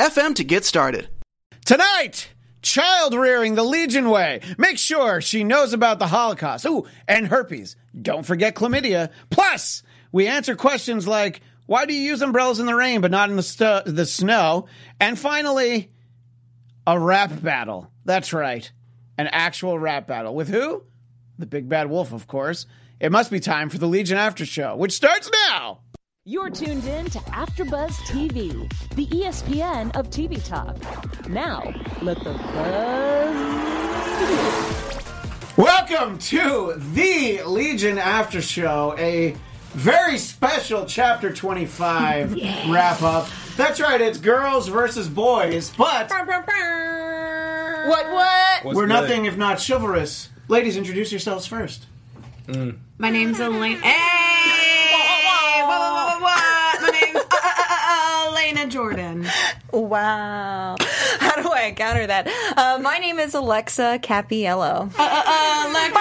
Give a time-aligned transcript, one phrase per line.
[0.00, 1.08] anchor.fm to get started.
[1.64, 2.30] Tonight,
[2.62, 4.40] child rearing the Legion way.
[4.58, 6.66] Make sure she knows about the Holocaust.
[6.66, 7.76] Ooh, and herpes.
[8.00, 9.10] Don't forget chlamydia.
[9.30, 9.82] Plus,
[10.12, 13.36] we answer questions like why do you use umbrellas in the rain but not in
[13.36, 14.66] the, stu- the snow?
[14.98, 15.92] And finally,
[16.84, 17.92] a rap battle.
[18.04, 18.70] That's right.
[19.16, 20.34] An actual rap battle.
[20.34, 20.82] With who?
[21.38, 22.66] The Big Bad Wolf, of course.
[22.98, 25.80] It must be time for the Legion After Show, which starts now.
[26.30, 30.76] You're tuned in to AfterBuzz TV, the ESPN of TV talk.
[31.28, 33.36] Now, let the buzz
[35.56, 39.34] Welcome to the Legion After Show, a
[39.70, 42.34] very special Chapter 25
[42.70, 43.26] wrap up.
[43.56, 46.12] That's right, it's girls versus boys, but
[47.88, 48.64] What, what?
[48.76, 50.28] we're nothing if not chivalrous.
[50.46, 51.86] Ladies, introduce yourselves first.
[52.46, 52.78] Mm.
[52.98, 53.78] My name's Elaine.
[53.78, 54.09] Hey!
[58.50, 59.26] Elena Jordan.
[59.72, 60.76] Wow.
[61.20, 62.26] How do I counter that?
[62.56, 64.90] Uh, my name is Alexa Capiello.
[64.98, 65.98] Uh, Alexa.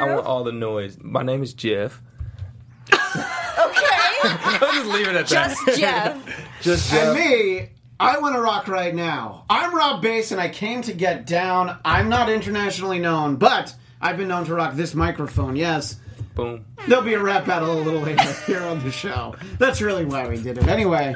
[0.00, 0.98] I want all the noise.
[1.00, 2.02] My name is Jeff.
[2.92, 2.98] Okay.
[4.24, 5.56] I'll just leave it at that.
[5.66, 6.48] Just Jeff.
[6.62, 7.68] Just And me,
[8.00, 9.44] I want to rock right now.
[9.50, 11.78] I'm Rob Bass, and I came to get down.
[11.84, 15.96] I'm not internationally known, but I've been known to rock this microphone, yes.
[16.34, 16.64] Boom.
[16.88, 19.34] There'll be a rap battle a little later here on the show.
[19.58, 20.66] That's really why we did it.
[20.66, 21.14] Anyway,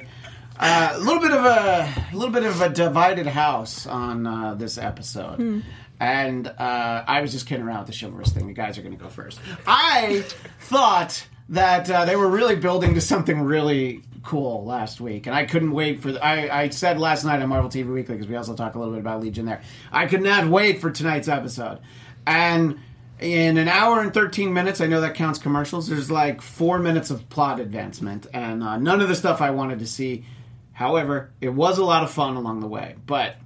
[0.59, 4.55] uh, a little bit of a, a little bit of a divided house on uh,
[4.55, 5.63] this episode.
[5.99, 8.47] And uh, I was just kidding around with the chivalrous thing.
[8.47, 9.41] The guys are going to go first.
[9.67, 10.25] I
[10.61, 15.47] thought that uh, they were really building to something really cool last week, and I
[15.47, 16.13] couldn't wait for.
[16.13, 18.79] The, I, I said last night on Marvel TV Weekly because we also talk a
[18.79, 19.63] little bit about Legion there.
[19.91, 21.79] I could not wait for tonight's episode,
[22.27, 22.79] and
[23.21, 25.89] in an hour and 13 minutes i know that counts commercials.
[25.89, 29.79] There's like four minutes of plot advancement and uh, none of the stuff i wanted
[29.79, 30.25] to see.
[30.73, 33.37] However it was a lot of fun along the way but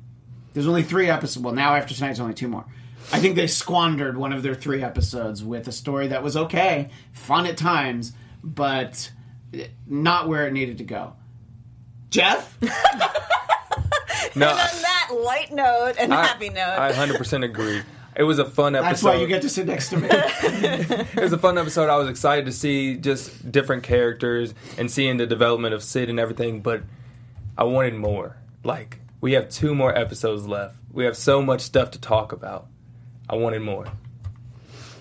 [0.52, 1.44] there's only three episodes.
[1.44, 2.64] Well now after tonight's only two more.
[3.12, 6.90] I think they squandered one of their three episodes with a story that was okay
[7.12, 9.10] fun at times but
[9.86, 11.14] not where it needed to go.
[12.10, 12.58] Jeff?
[14.36, 16.60] No, On that light note and I, happy note.
[16.60, 17.82] I 100% agree.
[18.16, 18.90] It was a fun episode.
[18.90, 21.88] that's why you get to sit next to me It was a fun episode.
[21.88, 26.18] I was excited to see just different characters and seeing the development of Sid and
[26.18, 26.82] everything, but
[27.56, 28.36] I wanted more.
[28.64, 30.76] Like, we have two more episodes left.
[30.92, 32.66] We have so much stuff to talk about.
[33.28, 33.86] I wanted more.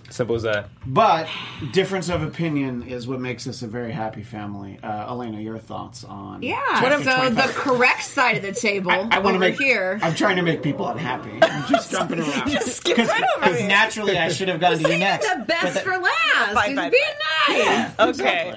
[0.10, 0.70] Simple as that.
[0.86, 1.28] But
[1.72, 4.80] difference of opinion is what makes us a very happy family.
[4.82, 6.42] Uh, Elena, your thoughts on?
[6.42, 6.60] Yeah.
[6.80, 10.00] Chapter so the correct side of the table I want to make here.
[10.02, 11.32] I'm trying to make people unhappy.
[11.42, 12.50] I'm just jumping around.
[12.50, 13.68] Just skip right over me.
[13.68, 15.28] naturally I should have gone to you next.
[15.28, 16.54] the best But the- for last.
[16.54, 18.00] Fine, He's fine, being nice.
[18.20, 18.56] okay.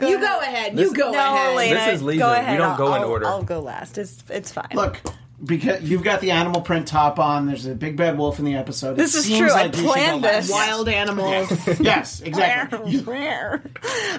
[0.00, 0.78] You go ahead.
[0.78, 1.52] You go No, ahead.
[1.54, 2.26] Elena, This is Legion.
[2.26, 3.26] go We don't I'll- go in I'll- order.
[3.26, 3.98] I'll go last.
[3.98, 4.68] It's it's fine.
[4.74, 5.00] Look,
[5.44, 7.46] because you've got the animal print top on.
[7.46, 8.96] There's a big bad wolf in the episode.
[8.96, 9.50] This It is seems true.
[9.50, 10.50] I Like you should go planned this.
[10.50, 11.52] Wild animals.
[11.80, 12.92] Yes, exactly.
[12.92, 13.62] You- Where?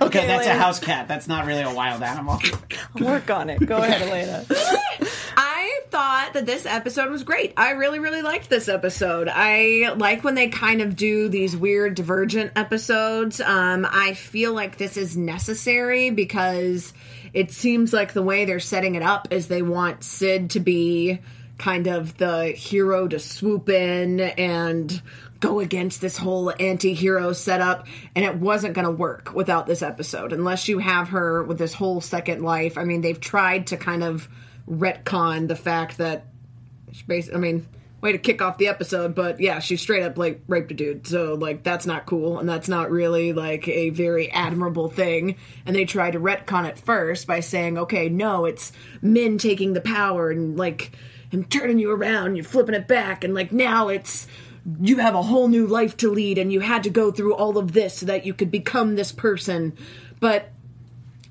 [0.02, 1.08] okay, that's a house cat.
[1.08, 2.40] That's not really a wild animal.
[3.00, 3.66] I'll work on it.
[3.66, 4.46] Go ahead, Elena.
[5.36, 7.54] I thought that this episode was great.
[7.58, 9.30] I really, really liked this episode.
[9.32, 13.40] I like when they kind of do these weird divergent episodes.
[13.40, 16.94] Um, I feel like this is necessary because
[17.34, 21.20] it seems like the way they're setting it up is they want Sid to be
[21.58, 25.02] kind of the hero to swoop in and
[25.40, 27.86] go against this whole anti-hero setup
[28.16, 30.32] and it wasn't going to work without this episode.
[30.32, 34.04] Unless you have her with this whole second life i mean they've tried to kind
[34.04, 34.30] of
[34.70, 36.28] retcon the fact that
[37.08, 37.68] basically i mean
[38.04, 41.08] way to kick off the episode but yeah she straight up like raped a dude.
[41.08, 45.38] So like that's not cool and that's not really like a very admirable thing.
[45.66, 49.82] And they tried to retcon it first by saying okay no it's men taking the
[49.82, 50.92] power and like
[51.32, 54.28] and turning you around you're flipping it back and like now it's
[54.82, 57.58] you have a whole new life to lead and you had to go through all
[57.58, 59.78] of this so that you could become this person.
[60.20, 60.52] But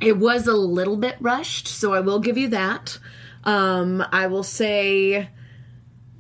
[0.01, 2.99] it was a little bit rushed so i will give you that.
[3.45, 5.29] Um i will say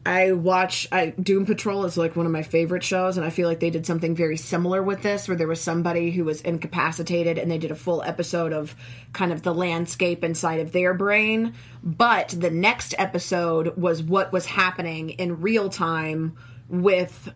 [0.04, 3.48] I watch I Doom Patrol is like one of my favorite shows and I feel
[3.48, 7.38] like they did something very similar with this where there was somebody who was incapacitated
[7.38, 8.74] and they did a full episode of
[9.12, 11.54] kind of the landscape inside of their brain.
[11.84, 16.36] But the next episode was what was happening in real time
[16.68, 17.32] with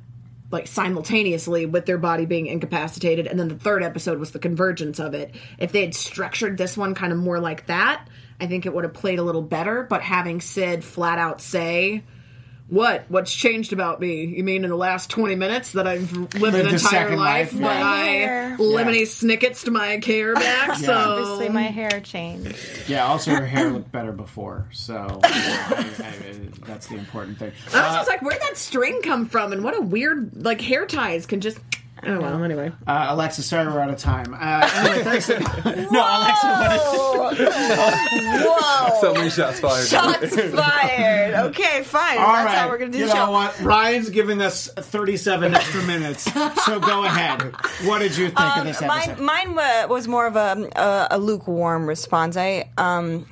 [0.50, 4.98] like simultaneously with their body being incapacitated and then the third episode was the convergence
[4.98, 5.36] of it.
[5.58, 8.08] If they had structured this one kind of more like that
[8.38, 12.02] i think it would have played a little better but having sid flat out say
[12.68, 16.34] what what's changed about me you mean in the last 20 minutes that i've lived
[16.34, 17.86] an Lived a entire life, life, but yeah.
[17.86, 18.56] i hair.
[18.58, 22.56] lemony snickets to my hair back so Obviously, my hair changed.
[22.88, 23.06] Yeah.
[23.06, 26.12] Also, her hair looked better before, so I, I,
[26.66, 27.52] that's the important thing.
[27.72, 29.52] I was just uh, like, where'd that string come from?
[29.52, 31.58] And what a weird, like, hair ties can just.
[32.04, 32.70] Oh, well, anyway.
[32.86, 34.34] Uh, Alexa, sorry we're out of time.
[34.34, 35.28] Uh, anyway, thanks.
[35.90, 37.66] no, Alexa,
[38.44, 38.98] Whoa!
[39.00, 39.86] So many shots fired.
[39.86, 41.34] Shots fired.
[41.48, 42.18] Okay, fine.
[42.18, 42.54] All That's right.
[42.58, 43.30] how we're gonna do you the know show.
[43.30, 43.60] what?
[43.60, 46.24] Ryan's giving us 37 extra minutes,
[46.64, 47.42] so go ahead.
[47.84, 49.18] What did you think of this Um, episode?
[49.20, 52.36] mine, mine was more of a, a, a lukewarm response.
[52.36, 53.26] I um,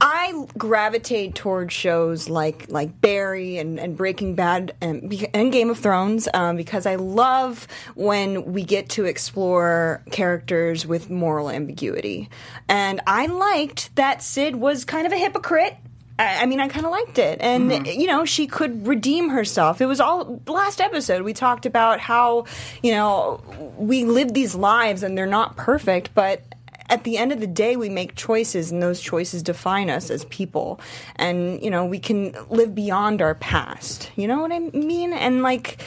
[0.00, 5.78] I gravitate towards shows like like Barry and, and Breaking Bad and, and Game of
[5.78, 7.66] Thrones um, because I love
[7.96, 12.30] when we get to explore characters with moral ambiguity,
[12.68, 15.76] and I liked that Sid was kind of a hypocrite.
[16.16, 19.80] I I mean, I kind of liked it, and you know, she could redeem herself.
[19.80, 21.22] It was all last episode.
[21.22, 22.44] We talked about how
[22.84, 23.40] you know
[23.76, 26.42] we live these lives, and they're not perfect, but
[26.88, 30.24] at the end of the day, we make choices, and those choices define us as
[30.26, 30.80] people.
[31.16, 34.10] And you know, we can live beyond our past.
[34.16, 35.12] You know what I mean?
[35.12, 35.80] And like.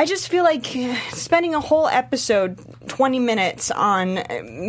[0.00, 0.64] I just feel like
[1.10, 2.56] spending a whole episode,
[2.86, 4.22] 20 minutes, on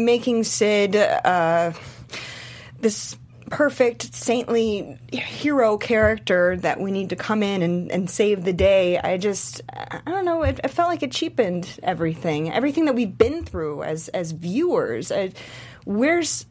[0.04, 1.72] making Sid uh,
[2.80, 3.15] this
[3.50, 8.98] perfect saintly hero character that we need to come in and, and save the day.
[9.00, 12.51] I just i don't know it, it felt like it cheapened everything.
[12.51, 15.12] Everything that we've been through as as viewers.
[15.12, 15.31] I,
[15.86, 16.46] where's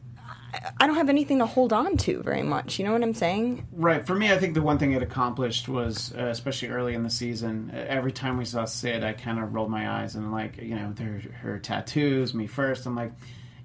[0.79, 2.79] i don't have anything to hold on to very much.
[2.79, 3.67] You know what i'm saying?
[3.71, 4.05] Right.
[4.05, 7.09] For me, I think the one thing it accomplished was, uh, especially early in the
[7.09, 10.75] season, every time we saw Sid, I kind of rolled my eyes and like, you
[10.75, 12.85] know, her, her tattoos, me first.
[12.85, 13.13] I'm like,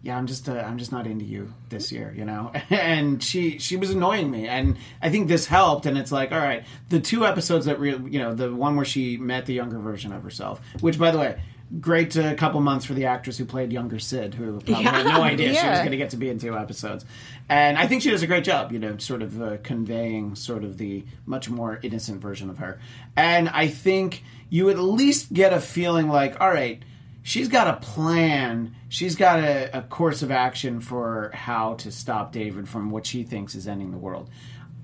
[0.05, 2.53] yeah, I'm just, uh, I'm just not into you this year, you know.
[2.71, 5.87] and she, she was annoying me, and I think this helped.
[5.87, 8.85] And it's like, all right, the two episodes that really, you know, the one where
[8.85, 11.41] she met the younger version of herself, which, by the way.
[11.81, 15.23] Great uh, couple months for the actress who played younger Sid, who probably had no
[15.23, 17.05] idea she was going to get to be in two episodes.
[17.49, 20.63] And I think she does a great job, you know, sort of uh, conveying sort
[20.63, 22.79] of the much more innocent version of her.
[23.17, 26.81] And I think you at least get a feeling like, all right,
[27.25, 28.77] she's got a plan.
[28.89, 33.25] She's got a, a course of action for how to stop David from what she
[33.25, 34.31] thinks is ending the world.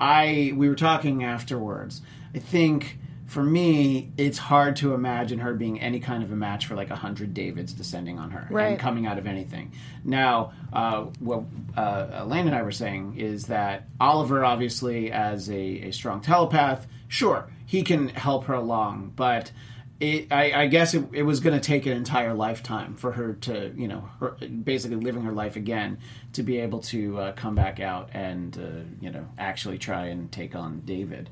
[0.01, 2.03] I we were talking afterwards.
[2.35, 6.67] I think for me, it's hard to imagine her being any kind of a match
[6.67, 8.71] for like a hundred Davids descending on her Right.
[8.73, 9.71] and coming out of anything.
[10.03, 11.45] Now, uh, what
[11.77, 16.89] uh, Elaine and I were saying is that Oliver, obviously, as a, a strong telepath,
[17.07, 19.53] sure, he can help her along, but
[20.01, 23.35] it, I, I guess it, it was going to take an entire lifetime for her
[23.35, 25.99] to, you know, her, basically living her life again
[26.33, 30.33] to be able to uh, come back out and, uh, you know, actually try and
[30.33, 31.29] take on David.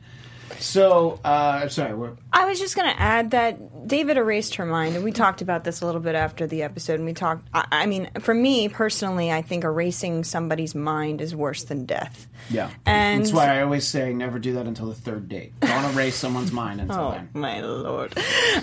[0.58, 4.66] So, uh, I'm sorry, we're, I was just going to add that David erased her
[4.66, 6.94] mind, and we talked about this a little bit after the episode.
[6.94, 7.46] And we talked.
[7.54, 12.26] I, I mean, for me personally, I think erasing somebody's mind is worse than death.
[12.50, 12.70] yeah.
[12.86, 15.52] And- That's why I always say never do that until the third date.
[15.60, 17.28] Don't erase someone's mind until Oh then.
[17.34, 18.12] my lord!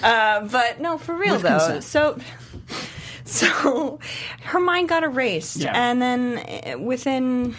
[0.03, 1.57] Uh, but no, for real With though.
[1.59, 1.83] consent.
[1.83, 2.17] So,
[3.25, 3.99] so
[4.43, 5.71] her mind got erased, Yeah.
[5.73, 6.37] and then
[6.73, 7.55] uh, within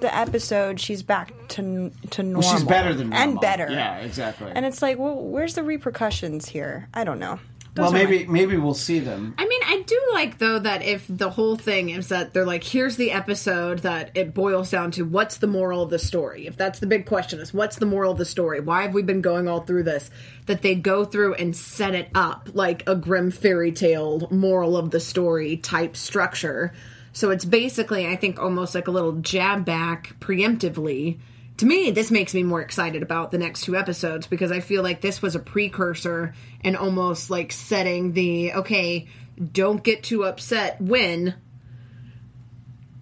[0.00, 2.42] the episode, she's back to to normal.
[2.48, 3.28] Well, she's better than normal.
[3.30, 3.68] and better.
[3.70, 4.50] Yeah, exactly.
[4.54, 6.88] And it's like, well, where's the repercussions here?
[6.94, 7.38] I don't know.
[7.76, 9.34] well, Those are maybe maybe we'll see them.
[9.38, 12.64] I mean, I do like though that if the whole thing is that they're like,
[12.64, 16.46] here's the episode that it boils down to what's the moral of the story.
[16.46, 18.60] If that's the big question is what's the moral of the story?
[18.60, 20.10] Why have we been going all through this?
[20.46, 24.90] That they go through and set it up like a grim fairy tale moral of
[24.90, 26.72] the story type structure.
[27.16, 31.18] So it's basically, I think, almost like a little jab back preemptively.
[31.56, 34.82] To me, this makes me more excited about the next two episodes because I feel
[34.82, 39.08] like this was a precursor and almost like setting the okay,
[39.50, 41.34] don't get too upset when.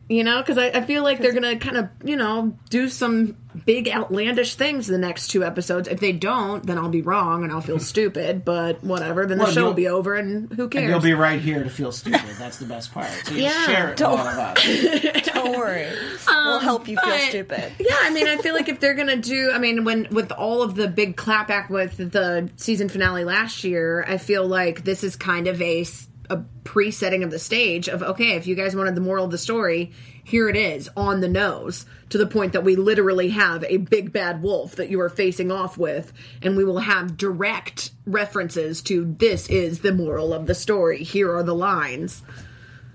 [0.06, 3.37] You know, because I, I feel like they're gonna kind of you know do some
[3.64, 5.88] big outlandish things in the next two episodes.
[5.88, 8.44] If they don't, then I'll be wrong and I'll feel stupid.
[8.44, 10.82] But whatever, then the Well, show you'll- be over, and who cares?
[10.82, 12.20] And you'll be right here to feel stupid.
[12.38, 13.08] That's the best part.
[13.25, 13.64] So you Yeah.
[13.66, 15.23] share it with all of us.
[15.32, 15.87] Don't worry,
[16.26, 17.73] we'll um, help you feel but- stupid.
[17.78, 20.61] Yeah, I mean, I feel like if they're gonna do, I mean, when with all
[20.62, 25.16] of the big clapback with the season finale last year, I feel like this is
[25.16, 25.87] kind of a
[26.31, 29.38] a pre-setting of the stage of okay, if you guys wanted the moral of the
[29.38, 33.76] story, here it is on the nose to the point that we literally have a
[33.76, 36.12] big bad wolf that you are facing off with,
[36.43, 41.02] and we will have direct references to this is the moral of the story.
[41.02, 42.23] Here are the lines.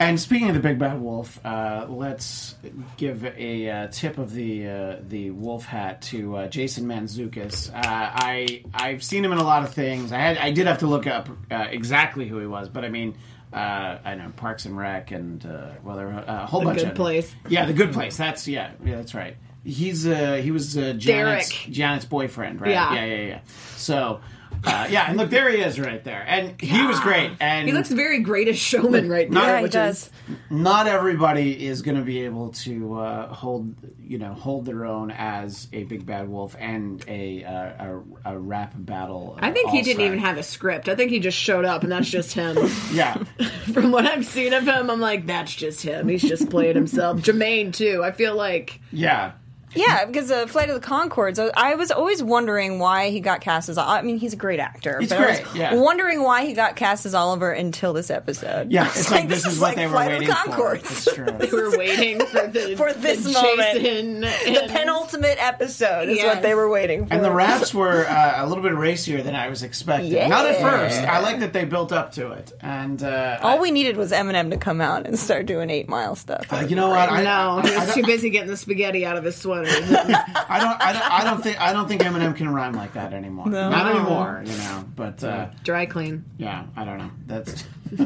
[0.01, 2.55] And speaking of the big bad wolf, uh, let's
[2.95, 7.69] give a uh, tip of the uh, the wolf hat to uh, Jason Manzukis.
[7.69, 10.13] Uh, I I've seen him in a lot of things.
[10.13, 12.89] I had I did have to look up uh, exactly who he was, but I
[12.89, 13.17] mean.
[13.51, 16.79] Uh, I know Parks and Rec and uh, well, there were a whole The bunch
[16.81, 17.35] Good of Place.
[17.47, 18.15] Yeah, the Good Place.
[18.15, 19.37] That's yeah, yeah, that's right.
[19.65, 21.51] He's uh, he was uh, Janet's.
[21.65, 22.69] Janet's boyfriend, right?
[22.69, 22.93] Yeah.
[22.93, 23.39] yeah, yeah, yeah.
[23.75, 24.21] So.
[24.61, 27.31] Uh, yeah, and look, there he is right there, and he was great.
[27.39, 29.39] And He looks very greatest showman right now.
[29.39, 29.97] Not- Yeah, he which does.
[30.05, 30.11] is
[30.49, 35.11] not everybody is going to be able to uh, hold you know hold their own
[35.11, 39.37] as a big bad wolf and a uh, a, a rap battle.
[39.41, 40.05] uh, I think he didn't all-star.
[40.07, 40.89] even have a script.
[40.89, 42.57] I think he just showed up, and that's just him.
[42.91, 43.13] Yeah,
[43.73, 46.07] From what I've seen of him, I'm like, that's just him.
[46.09, 47.19] He's just playing himself.
[47.21, 48.01] Jermaine too.
[48.03, 49.33] I feel like yeah.
[49.75, 53.41] Yeah, because uh, Flight of the Concords, I- I was always wondering why he got
[53.41, 53.77] cast as.
[53.77, 54.99] I mean, he's a great actor.
[54.99, 55.75] He's but I was great, yeah.
[55.75, 58.71] wondering why he got cast as Oliver until this episode.
[58.71, 60.43] Yeah, it's like, this, is what like they were Flight of waiting the for.
[60.43, 61.07] Concords.
[61.07, 61.25] It's true.
[61.51, 63.73] we're waiting for the For this the moment.
[63.81, 66.35] Jason the penultimate episode is Yes.
[66.35, 67.13] what they were waiting for.
[67.13, 70.11] And the raps were uh, a little bit racier than I was expecting.
[70.11, 70.27] Yeah.
[70.27, 70.99] Not at first.
[71.01, 72.51] I like that they built up to it.
[72.61, 76.15] And uh, All we needed was Eminem to come out and start doing Eight Mile
[76.15, 76.45] stuff.
[76.51, 77.09] uh, you know what?
[77.11, 77.61] I, know.
[77.63, 79.58] he was too busy getting the spaghetti out of his sweater.
[79.65, 80.81] I don't.
[80.81, 81.11] I don't.
[81.11, 81.61] I don't think.
[81.61, 83.47] I don't think Eminem can rhyme like that anymore.
[83.47, 84.43] Not anymore.
[84.45, 84.85] You know.
[84.95, 85.23] But.
[85.23, 86.25] Uh, Dry clean.
[86.37, 87.11] Yeah, I don't know.
[87.27, 87.63] That's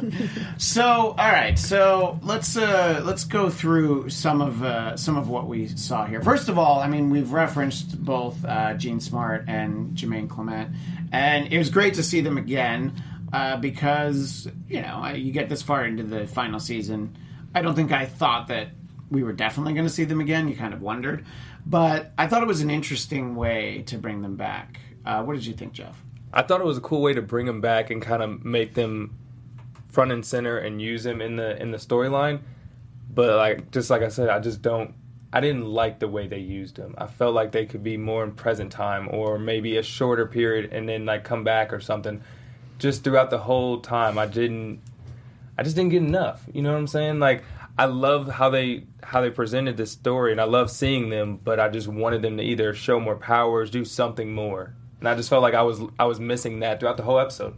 [0.58, 0.84] so.
[0.84, 5.68] All right, so let's uh, let's go through some of uh, some of what we
[5.68, 6.22] saw here.
[6.22, 10.70] First of all, I mean, we've referenced both uh, Gene Smart and Jermaine Clement,
[11.12, 12.94] and it was great to see them again
[13.32, 17.18] uh, because you know you get this far into the final season.
[17.56, 18.70] I don't think I thought that
[19.14, 20.48] we were definitely going to see them again.
[20.50, 21.24] You kind of wondered,
[21.66, 24.80] but I thought it was an interesting way to bring them back.
[25.06, 26.02] Uh, what did you think, Jeff?
[26.34, 28.74] I thought it was a cool way to bring them back and kind of make
[28.74, 29.16] them
[29.90, 32.40] front and center and use them in the in the storyline.
[33.14, 34.96] But like just like I said, I just don't.
[35.32, 36.94] I didn't like the way they used them.
[36.98, 40.72] I felt like they could be more in present time or maybe a shorter period
[40.72, 42.22] and then like come back or something.
[42.80, 44.82] Just throughout the whole time, I didn't.
[45.58, 46.44] I just didn't get enough.
[46.52, 47.20] You know what I'm saying?
[47.20, 47.44] Like
[47.78, 51.60] I love how they how they presented this story and I love seeing them, but
[51.60, 54.74] I just wanted them to either show more powers, do something more.
[55.00, 57.56] And I just felt like I was I was missing that throughout the whole episode.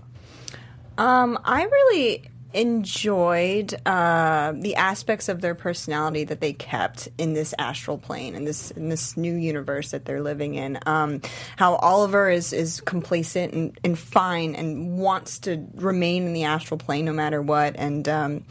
[0.98, 7.54] Um, I really enjoyed uh, the aspects of their personality that they kept in this
[7.60, 10.80] astral plane in this in this new universe that they're living in.
[10.86, 11.22] Um,
[11.58, 16.78] how Oliver is is complacent and, and fine and wants to remain in the astral
[16.78, 17.76] plane no matter what.
[17.76, 18.46] And um,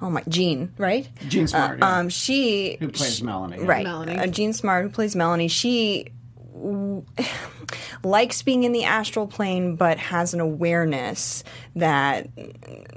[0.00, 1.08] oh my, Jean, right?
[1.28, 1.98] Jean Smart, yeah.
[1.98, 3.58] Um, she Who plays Melanie?
[3.58, 3.66] yeah.
[3.66, 3.84] right?
[3.84, 4.16] Melanie.
[4.16, 6.12] Uh, Jean Smart, who plays Melanie, she
[6.54, 7.04] w-
[8.04, 11.44] likes being in the astral plane, but has an awareness
[11.76, 12.28] that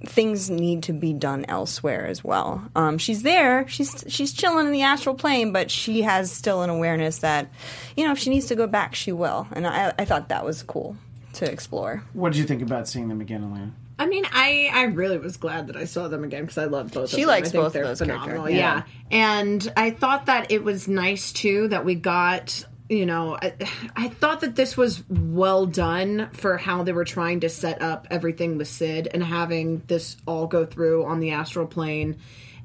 [0.06, 2.70] things need to be done elsewhere as well.
[2.76, 6.70] Um, she's there, she's she's chilling in the astral plane, but she has still an
[6.70, 7.52] awareness that,
[7.96, 9.48] you know, if she needs to go back, she will.
[9.54, 10.98] And I, I thought that was cool
[11.34, 12.04] to explore.
[12.14, 13.72] What did you think about seeing them again, Elena?
[14.00, 16.92] I mean, I I really was glad that I saw them again because I love
[16.92, 17.10] both.
[17.10, 17.28] She of them.
[17.30, 18.46] likes I think both of they're those phenomenal.
[18.46, 18.58] characters.
[18.58, 18.84] Yeah.
[19.12, 22.66] and I thought that it was nice too that we got.
[22.90, 23.54] You know, I,
[23.98, 28.08] I thought that this was well done for how they were trying to set up
[28.10, 32.16] everything with Sid and having this all go through on the astral plane.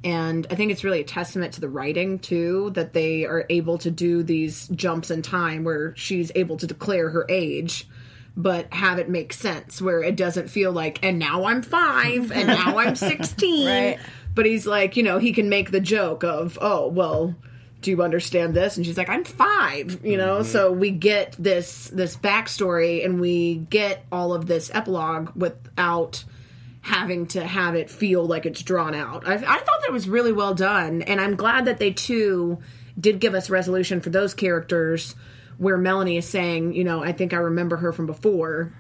[0.05, 3.79] And I think it's really a testament to the writing too that they are able
[3.79, 7.89] to do these jumps in time where she's able to declare her age
[8.37, 12.47] but have it make sense where it doesn't feel like and now I'm 5 and
[12.47, 13.99] now I'm 16 Right.
[14.35, 17.35] but he's like you know he can make the joke of oh well
[17.83, 20.49] do you understand this and she's like I'm 5 you know mm-hmm.
[20.51, 26.25] so we get this this backstory and we get all of this epilogue without
[26.83, 29.27] having to have it feel like it's drawn out.
[29.27, 32.59] I, I thought that was really well done, and I'm glad that they too
[32.99, 35.15] did give us resolution for those characters
[35.63, 38.73] where Melanie is saying, you know, I think I remember her from before,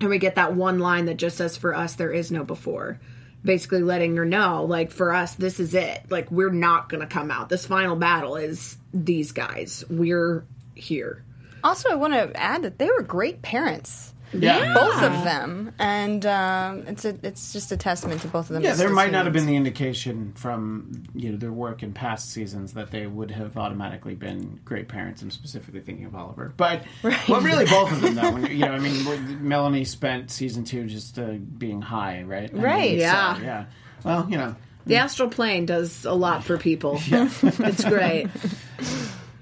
[0.00, 2.98] and we get that one line that just says, "For us, there is no before."
[3.44, 6.02] Basically, letting her know, like, for us, this is it.
[6.10, 7.48] Like, we're not going to come out.
[7.48, 9.84] This final battle is these guys.
[9.88, 11.22] We're here.
[11.62, 14.12] Also, I want to add that they were great parents.
[14.32, 14.74] Yeah.
[14.74, 18.62] Both of them, and um, it's a, it's just a testament to both of them.
[18.62, 22.30] Yeah, there might not have been the indication from you know their work in past
[22.30, 25.22] seasons that they would have automatically been great parents.
[25.22, 26.82] I'm specifically thinking of Oliver, but
[27.28, 28.32] well, really both of them though.
[28.32, 32.50] When, you know, I mean, Melanie spent season two just uh, being high, right?
[32.50, 32.90] I mean, Right.
[32.92, 33.40] so, Yeah.
[33.40, 33.64] yeah.
[34.04, 34.56] Well, you know,
[34.86, 37.00] The astral plane does a lot for people.
[37.10, 38.28] it's great.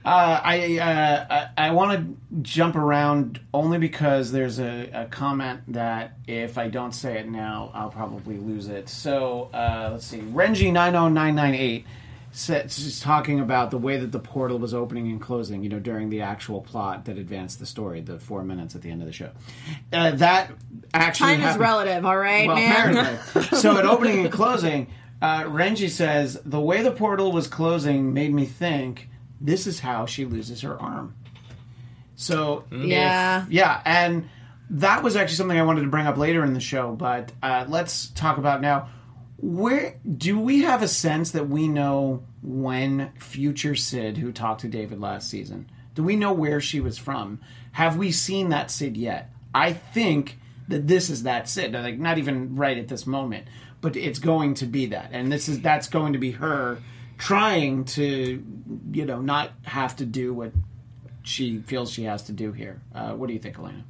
[0.05, 5.61] Uh, I uh, I, I want to jump around only because there's a, a comment
[5.69, 8.91] that if I don't say it now, I'll probably lose it.
[8.91, 11.87] So uh, let's see, Renji nine zero nine nine eight
[12.35, 15.63] is talking about the way that the portal was opening and closing.
[15.63, 18.91] You know, during the actual plot that advanced the story, the four minutes at the
[18.91, 19.31] end of the show.
[19.91, 20.51] Uh, that
[20.93, 23.19] actually Time is relative, all right, well, man.
[23.53, 24.89] so at opening and closing,
[25.23, 29.09] uh, Renji says the way the portal was closing made me think
[29.41, 31.15] this is how she loses her arm.
[32.17, 33.45] So if- Yeah.
[33.49, 34.29] yeah, and
[34.71, 37.65] that was actually something I wanted to bring up later in the show, but uh,
[37.69, 38.89] let's talk about now.
[39.37, 44.69] Where do we have a sense that we know when future Sid, who talked to
[44.69, 47.41] David last season, do we know where she was from?
[47.73, 49.31] Have we seen that Sid yet?
[49.55, 50.39] I think
[50.69, 51.73] that this is that Sid.
[51.75, 53.47] Like not even right at this moment,
[53.81, 56.79] but it's going to be that, and this is that's going to be her
[57.19, 58.43] trying to,
[58.93, 60.53] you know, not have to do what
[61.23, 62.81] she feels she has to do here.
[62.95, 63.85] Uh, what do you think, Elena?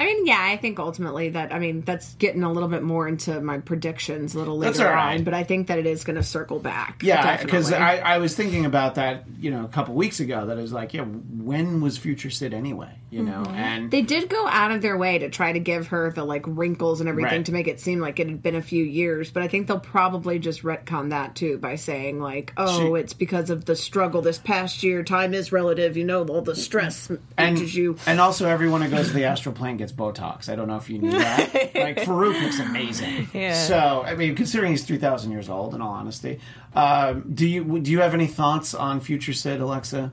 [0.00, 3.06] I mean, yeah, I think ultimately that I mean that's getting a little bit more
[3.06, 5.18] into my predictions a little later That's all right.
[5.18, 7.02] on, but I think that it is going to circle back.
[7.02, 7.70] Yeah, because.
[7.70, 10.46] I, I was thinking about that, you know, a couple weeks ago.
[10.46, 12.94] That I was like, yeah, when was Future Sid anyway?
[13.10, 13.54] You know, mm-hmm.
[13.56, 16.44] and They did go out of their way to try to give her the like
[16.46, 17.46] wrinkles and everything Right.
[17.46, 19.80] to make it seem like it had been a few years, but I think they'll
[19.80, 24.22] probably just retcon that too by saying like, "Oh, She- it's because of the struggle
[24.22, 25.02] this past year.
[25.02, 29.08] Time is relative, you know, all the stress and you." and also everyone who goes
[29.08, 30.48] to the astral plane gets Botox.
[30.48, 31.50] I don't know if you knew that.
[31.74, 33.28] like Farouk looks amazing.
[33.32, 33.54] Yeah.
[33.54, 36.40] So I mean, considering he's three thousand years old, in all honesty,
[36.74, 40.12] um, do you do you have any thoughts on Future Sid, Alexa?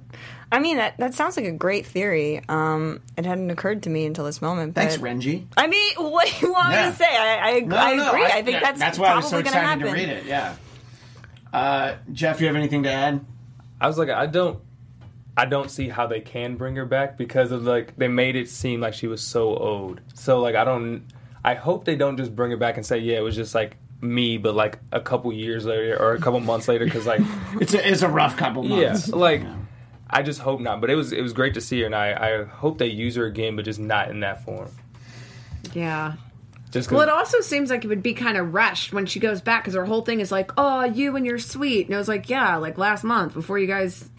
[0.49, 2.41] I mean, that, that sounds like a great theory.
[2.47, 4.75] Um, it hadn't occurred to me until this moment.
[4.75, 5.45] But Thanks, Renji.
[5.57, 6.85] I mean, what do you want Yeah.
[6.85, 7.17] me to say?
[7.17, 8.23] I, I, No, I no, agree.
[8.23, 10.07] I, think yeah, that's, that's why I was so probably going excited to happen.
[10.07, 10.25] to read it.
[10.25, 10.55] Yeah.
[11.51, 13.25] Uh, Jeff, you have anything to add?
[13.81, 14.57] I was like, I don't,
[15.37, 18.49] I don't see how they can bring her back because of like they made it
[18.49, 20.01] seem like she was so old.
[20.15, 21.03] So like I don't,
[21.45, 23.77] I hope they don't just bring her back and say, yeah, it was just like
[24.01, 27.21] me, but like a couple years later or a couple months later because like
[27.61, 28.81] It's a, it's a rough couple months.
[28.81, 29.07] yeah, months.
[29.09, 29.41] like.
[29.41, 29.55] Yeah.
[30.09, 32.13] I just hope not, but it was it was great to see her, and I,
[32.13, 34.69] I hope they use her again, but just not in that form.
[35.73, 36.13] Yeah.
[36.71, 39.41] Just Well, it also seems like it would be kind of rushed when she goes
[39.41, 42.07] back because her whole thing is like, "Oh, you and you're sweet," and I was
[42.07, 44.09] like, "Yeah, like last month before you guys."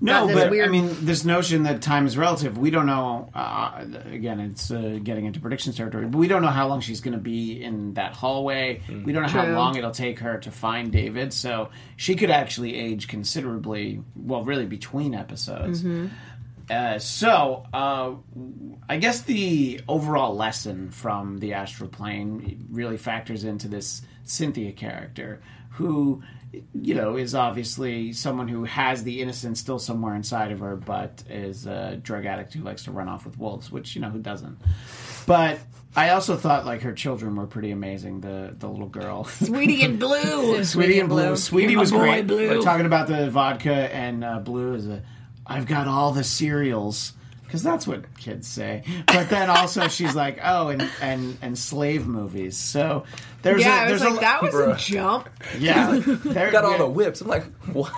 [0.00, 3.30] No, got this but I mean, this notion that time is relative, we don't know.
[3.34, 7.00] Uh, again, it's uh, getting into predictions territory, but we don't know how long she's
[7.00, 8.80] going to be in that hallway.
[8.88, 11.32] We don't know how long it'll take her to find David.
[11.32, 15.84] So she could actually age considerably, well, really between episodes.
[16.70, 18.12] Uh, so, uh,
[18.88, 25.40] I guess the overall lesson from the astral plane really factors into this Cynthia character,
[25.70, 26.22] who,
[26.74, 31.22] you know, is obviously someone who has the innocence still somewhere inside of her, but
[31.28, 34.18] is a drug addict who likes to run off with wolves, which you know who
[34.18, 34.58] doesn't.
[35.26, 35.58] But
[35.94, 38.20] I also thought like her children were pretty amazing.
[38.20, 39.24] The the little girl.
[39.24, 40.64] Sweetie and Blue.
[40.64, 41.36] Sweetie and Blue.
[41.36, 42.26] Sweetie was great.
[42.26, 42.48] Blue.
[42.48, 45.02] We're talking about the vodka, and uh, Blue is a.
[45.46, 47.12] I've got all the cereals
[47.48, 48.84] because that's what kids say.
[49.06, 52.58] But then also she's like, oh, and and and slave movies.
[52.58, 53.04] So
[53.40, 55.30] there's yeah, a, I was there's like, a, that was a jump.
[55.58, 55.98] yeah.
[56.28, 57.22] There, got all the whips.
[57.22, 57.92] I'm like, what?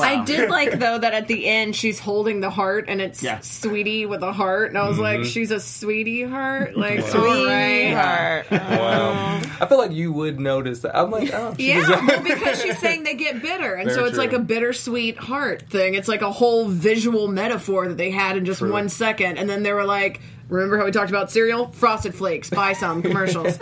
[0.00, 3.40] I did like though that at the end she's holding the heart and it's Yeah.
[3.40, 5.28] sweetie with a heart, and I was like, mm-hmm.
[5.28, 7.20] she's a sweetie heart, like oh.
[7.20, 7.38] Wow.
[7.38, 7.92] all right.
[7.92, 8.50] Heart.
[8.50, 9.42] wow.
[9.60, 10.96] I feel like you would notice that.
[10.96, 14.08] I'm like, oh, she Yeah, well, because she's saying they get bitter, and so Very
[14.08, 15.94] it's like a bittersweet heart thing.
[15.94, 18.72] It's like a whole visual metaphor that they had in just True.
[18.72, 21.68] one second, and then they were like, "Remember how we talked about cereal?
[21.72, 23.58] Frosted Flakes, buy some commercials."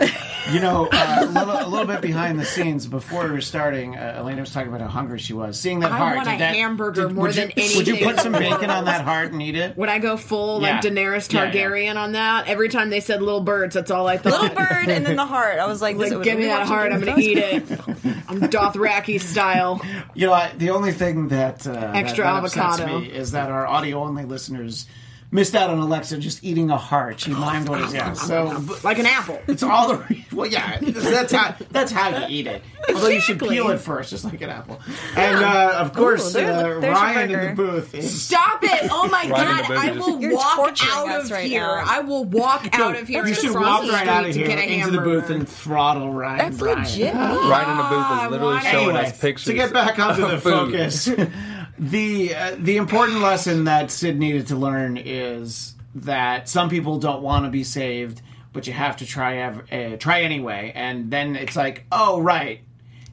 [0.51, 3.95] You know, uh, a, little, a little bit behind the scenes before we were starting,
[3.95, 5.59] uh, Elena was talking about how hungry she was.
[5.59, 7.87] Seeing that I heart, want did a that- hamburger did- more would you- than Would
[7.87, 9.77] you put some bacon on that heart and eat it?
[9.77, 10.73] Would I go full Yeah.
[10.75, 11.51] like Daenerys Yeah, yeah.
[11.53, 14.41] Targaryen on that, every time they said little birds, that's all I thought.
[14.41, 15.59] Little bird and then the heart.
[15.59, 16.91] I was like, this Like, is- give me that heart.
[16.91, 17.69] I'm gonna eat it.
[18.27, 19.81] I'm Dothraki style.
[20.15, 22.99] You know, I, the only thing that uh, Extra that, that upsets avocado.
[22.99, 24.85] me is that our audio only listeners
[25.31, 27.19] missed out on Alexa just eating a heart.
[27.19, 28.21] She mimed what it was.
[28.21, 29.39] So like an apple.
[29.47, 30.77] it's all the well, yeah.
[30.81, 32.63] That's how that's how you eat it.
[32.89, 33.57] Although you should Exactly.
[33.57, 34.79] peel it first, just like an apple.
[35.15, 37.49] And uh, of course, there- uh, there's your Ryan in burger.
[37.49, 38.89] the booth is Stop it!
[38.91, 39.65] Oh my Right in god!
[39.69, 40.05] the I business.
[40.07, 41.61] will You're walk torturing out us of right here.
[41.61, 41.83] now.
[41.85, 43.21] I will walk out of here.
[43.21, 45.01] You and should walk the right out of street here to get a into the
[45.01, 46.37] booth and throttle Ryan.
[46.39, 46.79] That's Bryan.
[46.83, 47.13] legit.
[47.13, 49.45] Right in the booth I is literally showing Anyway, us pictures.
[49.45, 50.71] To get back onto the of food.
[50.71, 51.07] focus,
[51.79, 57.21] the uh, the important lesson that Sid needed to learn is that some people don't
[57.23, 58.21] want to be saved,
[58.53, 60.71] but you have to try uh, try anyway.
[60.75, 62.61] And then it's like, oh right,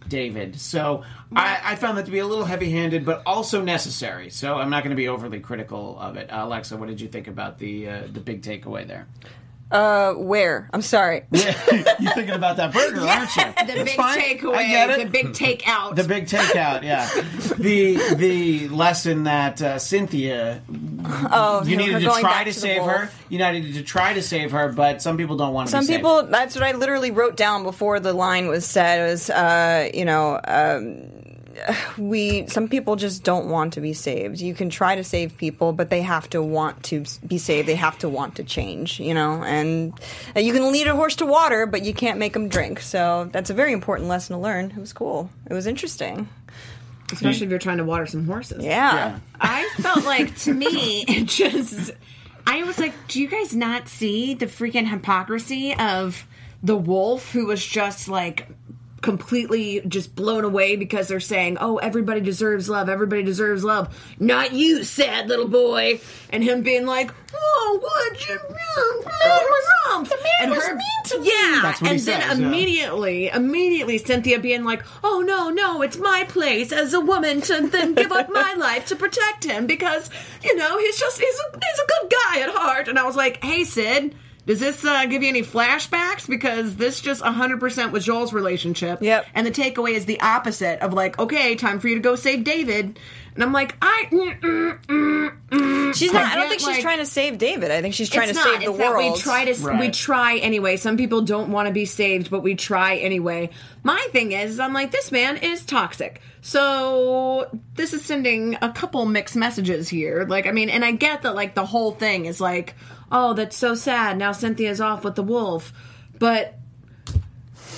[0.08, 0.60] David.
[0.60, 4.30] So I, I found that to be a little heavy handed, but also necessary.
[4.30, 6.30] So I'm not going to be overly critical of it.
[6.30, 9.06] Uh, Alexa, what did you think about the uh, the big takeaway there?
[9.70, 10.70] Uh, where?
[10.72, 11.24] I'm sorry.
[11.32, 11.42] You're
[12.12, 13.44] thinking about that burger, aren't you?
[13.66, 14.20] The big fine.
[14.20, 14.98] takeaway, I get it.
[15.04, 15.96] the big takeout.
[15.96, 17.08] The big takeout, yeah.
[17.58, 20.62] the the lesson that uh, Cynthia,
[21.08, 22.90] Oh, you needed to try back to save wolf.
[22.90, 23.10] her.
[23.28, 25.70] You needed to try to save her, but some people don't want to.
[25.72, 25.98] Some be saved.
[25.98, 29.06] people, that's what I literally wrote down before the line was said.
[29.06, 31.10] It was uh, you know, um,
[31.98, 34.40] we some people just don't want to be saved.
[34.40, 37.68] You can try to save people, but they have to want to be saved.
[37.68, 39.00] They have to want to change.
[39.00, 39.98] You know, and
[40.34, 42.80] you can lead a horse to water, but you can't make them drink.
[42.80, 44.66] So that's a very important lesson to learn.
[44.70, 45.30] It was cool.
[45.48, 46.28] It was interesting.
[47.12, 48.64] Especially if you're trying to water some horses.
[48.64, 48.94] Yeah.
[48.94, 49.18] Yeah.
[49.40, 51.92] I felt like to me it just
[52.46, 56.26] I was like, do you guys not see the freaking hypocrisy of
[56.62, 58.48] the wolf who was just like
[59.02, 62.88] completely just blown away because they're saying, "Oh, everybody deserves love.
[62.88, 63.96] Everybody deserves love.
[64.18, 68.38] Not you, sad little boy." And him being like, "Oh, what you
[70.04, 72.46] the man was mean to me." Yeah, That's what he and then says, yeah.
[72.46, 77.68] immediately, immediately Cynthia being like, "Oh no, no, it's my place as a woman to
[77.68, 80.10] then give up my life to protect him because
[80.42, 83.16] you know he's just he's a, he's a good guy at heart." And I was
[83.16, 84.14] like, "Hey, Sid."
[84.46, 86.28] Does this uh, give you any flashbacks?
[86.28, 89.02] Because this just 100% was Joel's relationship.
[89.02, 89.26] Yep.
[89.34, 92.44] And the takeaway is the opposite of like, okay, time for you to go save
[92.44, 92.98] David.
[93.34, 94.06] And I'm like, I.
[94.10, 95.94] mm, mm, mm, mm.
[95.94, 96.24] She's not.
[96.24, 97.70] I don't get, think she's trying to save David.
[97.70, 98.54] I think she's trying it's to not.
[98.54, 99.14] save the it's that world.
[99.14, 100.76] we try to we try anyway.
[100.76, 103.50] Some people don't want to be saved, but we try anyway.
[103.82, 106.20] My thing is, I'm like, this man is toxic.
[106.40, 110.24] So this is sending a couple mixed messages here.
[110.28, 112.74] Like, I mean, and I get that like the whole thing is like,
[113.10, 114.18] oh, that's so sad.
[114.18, 115.72] Now Cynthia's off with the wolf,
[116.18, 116.54] but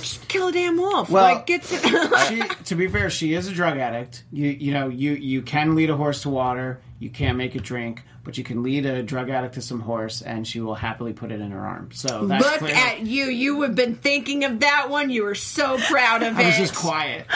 [0.01, 1.11] just kill a damn wolf.
[1.11, 1.64] Well- like, get.
[2.29, 4.25] she, to be fair, she is a drug addict.
[4.33, 6.81] You you know you you can lead a horse to water.
[6.99, 10.21] You can't make it drink, but you can lead a drug addict to some horse,
[10.21, 11.88] and she will happily put it in her arm.
[11.95, 12.75] So that's Look clear.
[12.75, 13.25] at you.
[13.25, 15.09] You have been thinking of that one.
[15.09, 16.47] You were so proud of I it.
[16.49, 17.27] was just quiet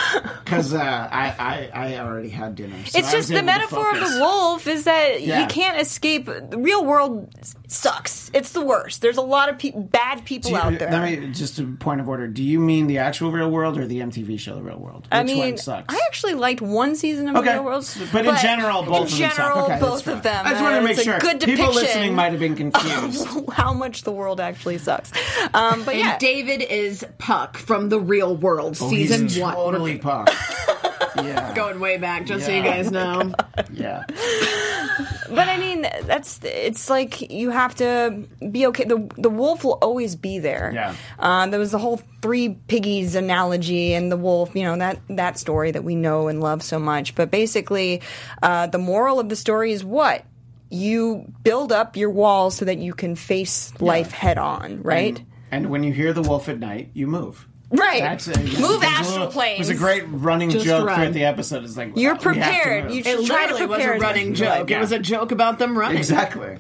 [0.45, 2.77] because uh, I, I I already had dinner.
[2.85, 5.41] so It's I just the metaphor of the wolf is that Yeah.
[5.41, 6.27] you can't escape.
[6.27, 7.31] The real world
[7.69, 8.31] sucks.
[8.35, 9.01] It's the worst.
[9.01, 10.91] There's a lot of pe- bad people you- out there.
[10.91, 12.29] Let me just a point of order.
[12.29, 15.05] Do you mean the actual real world or the MTV show The Real World?
[15.05, 15.95] Which I mean, one sucks?
[15.95, 17.55] I actually liked one season of Okay.
[17.55, 19.37] Real World, But in general, both in of them suck.
[19.37, 20.47] general, Okay, both of them.
[20.47, 21.19] I just wanted to make it's a sure.
[21.19, 23.27] Good People listening might have been confused.
[23.53, 25.11] how much the world actually sucks.
[25.55, 29.55] Um, but And yeah, David is Puck from the Real World, Oh, season he's one.
[29.55, 30.31] totally Puck.
[31.17, 33.35] yeah, Going way back, just so you guys know.
[33.73, 34.05] yeah.
[35.29, 38.85] but I mean, that's it's like you have to be okay.
[38.85, 40.71] The the wolf will always be there.
[40.75, 40.95] Yeah.
[41.19, 44.55] Uh, there was the whole three piggies analogy and the wolf.
[44.55, 47.15] You know that that story that we know and love so much.
[47.15, 48.01] But basically,
[48.43, 50.25] uh, the moral of the story is what
[50.73, 54.83] you build up your walls so that you can face life head on.
[54.83, 55.19] Right.
[55.19, 57.47] And, and when you hear the wolf at night, you move.
[57.71, 58.01] Right.
[58.03, 59.57] That's a, yeah, Move astral little- planes.
[59.69, 60.97] It was a great running Just joke run.
[60.97, 61.65] throughout the episode.
[61.65, 62.85] It's like You're we have to prepared.
[62.85, 62.95] move.
[62.95, 64.69] You It should try to literally was a running as joke.
[64.69, 64.77] well.
[64.79, 65.97] It was a joke about them running.
[65.99, 66.59] exactly.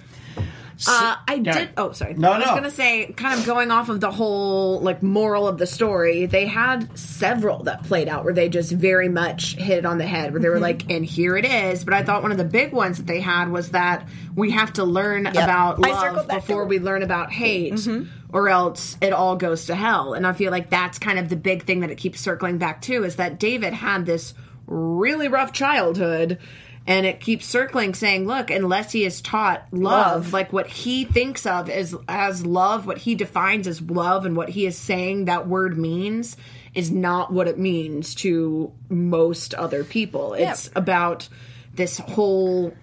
[0.88, 1.52] Uh, I Yeah.
[1.58, 1.68] did.
[1.76, 2.14] Oh, sorry.
[2.14, 2.54] No, I was no.
[2.54, 6.26] gonna say, kind of going off of the whole like moral of the story.
[6.26, 10.06] They had several that played out where they just very much hit it on the
[10.06, 10.32] head.
[10.32, 10.62] Where they were Mm-hmm.
[10.62, 13.20] like, "And here it is." But I thought one of the big ones that they
[13.20, 18.08] had was that we have to learn about love before we learn about hate, Mm-hmm.
[18.36, 20.14] or else it all goes to hell.
[20.14, 22.80] And I feel like that's kind of the big thing that it keeps circling back
[22.82, 24.34] to is that David had this
[24.66, 26.38] really rough childhood.
[26.86, 30.32] And it keeps circling, saying, "Look, unless he is taught love, Love.
[30.32, 34.48] like what he thinks of as as love, what he defines as love, and what
[34.50, 36.36] he is saying that word means
[36.74, 40.34] is not what it means to most other people.
[40.34, 41.28] It's about
[41.74, 42.74] this whole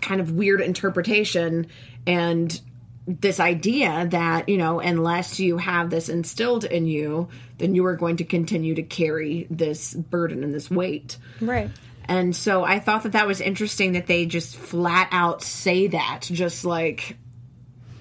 [0.00, 1.66] kind of weird interpretation
[2.06, 2.60] and
[3.06, 7.96] this idea that you know unless you have this instilled in you then you are
[7.96, 11.70] going to continue to carry this burden and this weight Right.
[12.04, 16.22] And so I thought that that was interesting that they just flat out say that,
[16.22, 17.16] just like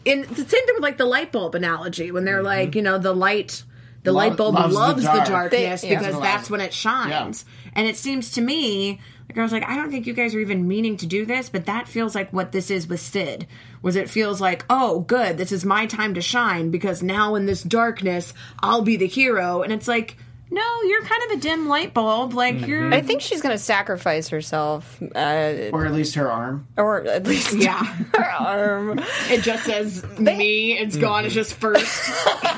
[0.06, 2.46] in the same thing with like the light bulb analogy when they're mm-hmm.
[2.46, 3.64] like, you know, the light.
[4.04, 5.28] The Lo- light bulb loves loves, the the, dark.
[5.28, 6.00] darkness They- yeah.
[6.00, 7.46] because that's when it shines.
[7.74, 9.00] And it seems to me
[9.32, 11.48] like I was like, I don't think you guys are even meaning to do this,
[11.48, 13.48] but that feels like what this is with Sid.
[13.82, 17.46] Was it feels like, oh, good, this is my time to shine because now in
[17.46, 19.62] this darkness, I'll be the hero.
[19.62, 20.18] And it's like,
[20.52, 22.34] no, you're kind of a dim light bulb.
[22.34, 26.68] Like you're, I think she's going to sacrifice herself, uh, Or at least her arm.
[26.78, 27.84] or at least yeah.
[28.16, 29.00] her arm.
[29.30, 30.78] It just says me.
[30.78, 31.26] It's gone.
[31.26, 32.12] It's just first.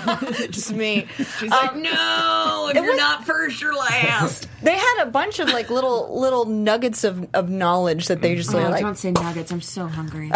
[0.51, 1.07] Just me.
[1.39, 4.47] She's like, no, if you're was- not first, you're last.
[4.63, 8.53] They had a bunch of like little little nuggets of, of knowledge that they just
[8.55, 9.51] Oh, like don't say nuggets.
[9.51, 10.31] I'm so hungry.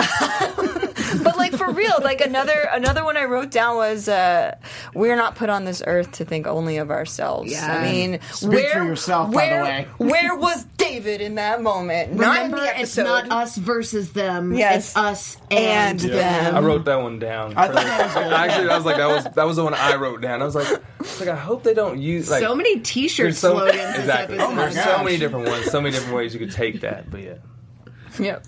[1.57, 4.55] But like for real like another another one i wrote down was uh
[4.93, 7.63] we're not put on this earth to think only of ourselves Yes.
[7.63, 9.87] i mean Speak where for yourself, by the where, way.
[9.97, 14.53] where was david in that moment not Remember, the it's not us versus them.
[14.53, 14.89] Yes.
[14.89, 16.55] It's us And and, them.
[16.55, 17.53] I wrote that one down.
[17.55, 18.33] I thought that was.
[18.33, 20.41] Actually, I was like, that was that was the one I wrote down.
[20.41, 20.79] I was like, I
[21.19, 24.35] like I hope they don't use like so many T-shirt so slogans this exactly.
[24.37, 24.51] episode.
[24.51, 24.85] Oh my there's gosh.
[24.97, 27.09] so many different ones, so many different ways you could take that.
[27.09, 27.35] But yeah,
[28.19, 28.45] yep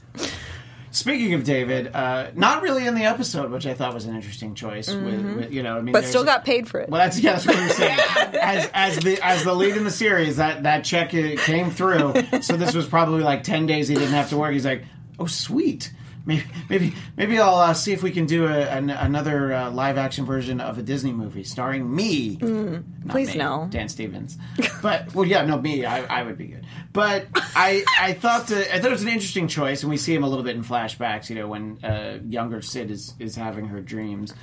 [0.91, 4.56] Speaking of David, uh, not really in the episode, which I thought was an interesting
[4.56, 4.88] choice.
[4.88, 7.34] With, with you know, I mean, but still got paid for it Well, that's yeah,
[7.34, 7.99] that's what I'm saying.
[8.41, 12.13] as as the as the lead in the series, that that check came through.
[12.41, 14.54] So this was probably like ten days he didn't have to work.
[14.54, 14.84] He's like,
[15.19, 15.93] oh sweet.
[16.30, 19.98] Maybe maybe maybe I'll uh, see if we can do a, an, another uh, live
[19.98, 22.38] action version of a Disney movie starring me.
[22.38, 23.68] Mm, please me, no.
[23.72, 24.38] Dan Stevens.
[24.82, 25.86] But well, yeah, no, me.
[25.86, 26.65] I, I would be good.
[26.94, 30.13] But I I thought that, I thought it was an interesting choice, and we see
[30.13, 31.30] him a little bit in flashbacks.
[31.30, 34.34] You know, when uh, younger Sid is is having her dreams.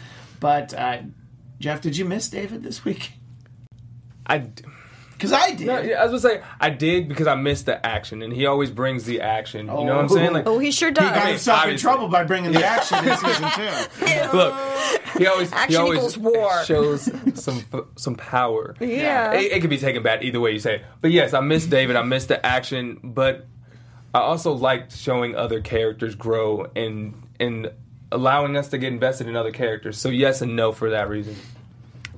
[0.40, 0.98] But uh,
[1.60, 3.12] Jeff, did you miss David this week?
[4.26, 4.38] I.
[4.38, 4.64] d-
[5.16, 5.66] Because I did.
[5.66, 8.44] No, yeah, I was gonna say I did because I missed the action, and he
[8.44, 9.66] always brings the action.
[9.66, 10.30] You know what I'm saying?
[10.30, 10.32] Oh.
[10.32, 11.04] Like, oh he sure does.
[11.04, 13.50] He got does himself in trouble by bringing the action in season
[14.30, 14.36] two.
[14.36, 14.54] look,
[15.16, 16.64] he always he always equals war.
[16.64, 17.64] shows some
[17.96, 18.74] some power.
[18.78, 20.76] yeah It, it could be taken bad either way you say.
[20.76, 20.84] it.
[21.00, 21.96] But yes, I miss David.
[21.96, 23.46] I miss the action, but
[24.14, 27.70] I also liked showing other characters grow and and
[28.12, 29.98] allowing us to get invested in other characters.
[29.98, 31.36] So yes and no for that reason.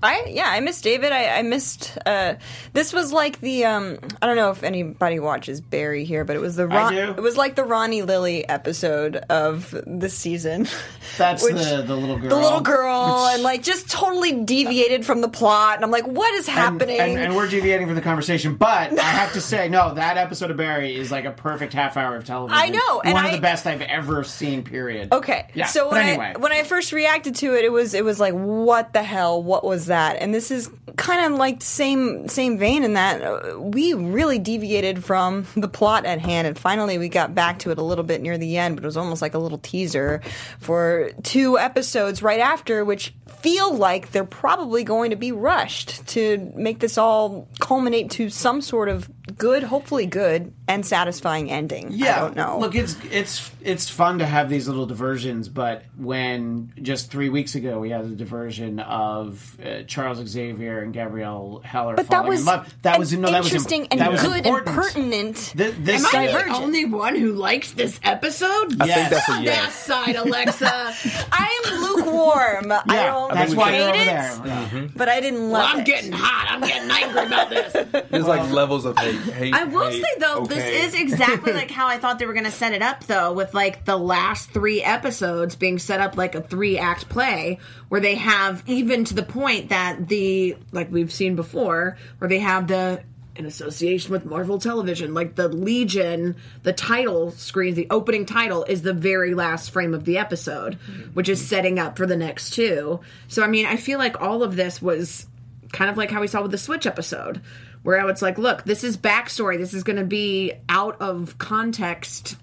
[0.03, 1.13] I yeah, I missed David.
[1.13, 1.97] I, I missed.
[2.07, 2.35] Uh,
[2.73, 3.99] this was like the um.
[4.23, 7.37] I don't know if anybody watches Barry here, but it was the Ron, it was
[7.37, 10.69] like the Ronnie Lily episode of this season.
[11.17, 12.29] That's Which- the the little girl.
[12.31, 16.07] The little girl Which- and like just totally deviated from the plot, and I'm like,
[16.07, 16.99] what is happening?
[17.01, 20.51] and, and we're deviating from the conversation, but I have to say, no, that episode
[20.51, 22.61] of Barry is like a perfect half hour of television.
[22.61, 24.63] I know, and one of I- the best I've ever seen.
[24.63, 25.13] Period.
[25.13, 25.47] Okay.
[25.55, 26.33] Yeah, So but when anyway.
[26.35, 29.43] I when I first reacted to it, it was it was like, what the hell?
[29.43, 30.17] What was that?
[30.17, 35.05] And this is kind of like same same vein in that uh, we really deviated
[35.05, 38.23] from the plot at hand, and finally we got back to it a little bit
[38.23, 40.21] near the end, but it was almost like a little teaser
[40.59, 46.53] for two episodes right after, which feel like they're probably going to be rushed to
[46.57, 51.89] make this all culminate to some sort of good, hopefully good and satisfying ending.
[51.93, 52.59] Yeah, I don't know.
[52.59, 57.55] Look, it's it's it's fun to have these little diversions, but when just three weeks
[57.55, 62.41] ago we had a diversion of uh, Charles Xavier and Gabrielle Heller But that was
[62.41, 64.69] in love, that an was no, that was im- interesting and that was good important.
[64.69, 65.37] and pertinent.
[65.57, 68.81] Th- this Am I the only one who likes this episode?
[68.81, 68.97] I Yes.
[68.97, 70.67] think that's a that side, Alexa.
[71.33, 72.73] I am lukewarm.
[72.73, 74.41] I don't that's why hate you're over it, there.
[74.47, 74.89] Yeah.
[74.97, 75.87] but I didn't love I'm it.
[75.87, 76.47] getting hot.
[76.51, 77.73] I'm getting angry about this.
[78.11, 79.19] There's like levels of hate.
[79.31, 80.55] Hate I will hate, say though, okay.
[80.55, 83.33] this is exactly like how I thought they were going to set it up, though,
[83.33, 88.01] with like the last three episodes being set up like a three act play, where
[88.01, 92.69] they have even to the point that the like we've seen before, where they have
[92.69, 93.03] the
[93.39, 98.83] in association with Marvel Television, like the Legion, the title screens, the opening title is
[98.83, 100.75] the very last frame of the episode,
[101.15, 102.99] which is setting up for the next two.
[103.29, 105.27] So I mean, I feel like all of this was
[105.73, 107.41] kind of like how we saw with the Switch episode,
[107.83, 109.59] where I was like, look, this is backstory.
[109.59, 112.37] This is going to be out of context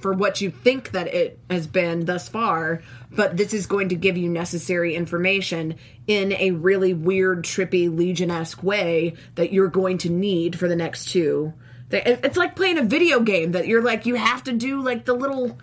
[0.00, 3.94] for what you think that it has been thus far, but this is going to
[3.94, 9.96] give you necessary information in a really weird, trippy, Legion esque way that you're going
[9.96, 11.54] to need for the next two.
[11.90, 15.14] It's like playing a video game that you're like, you have to do like the
[15.14, 15.58] little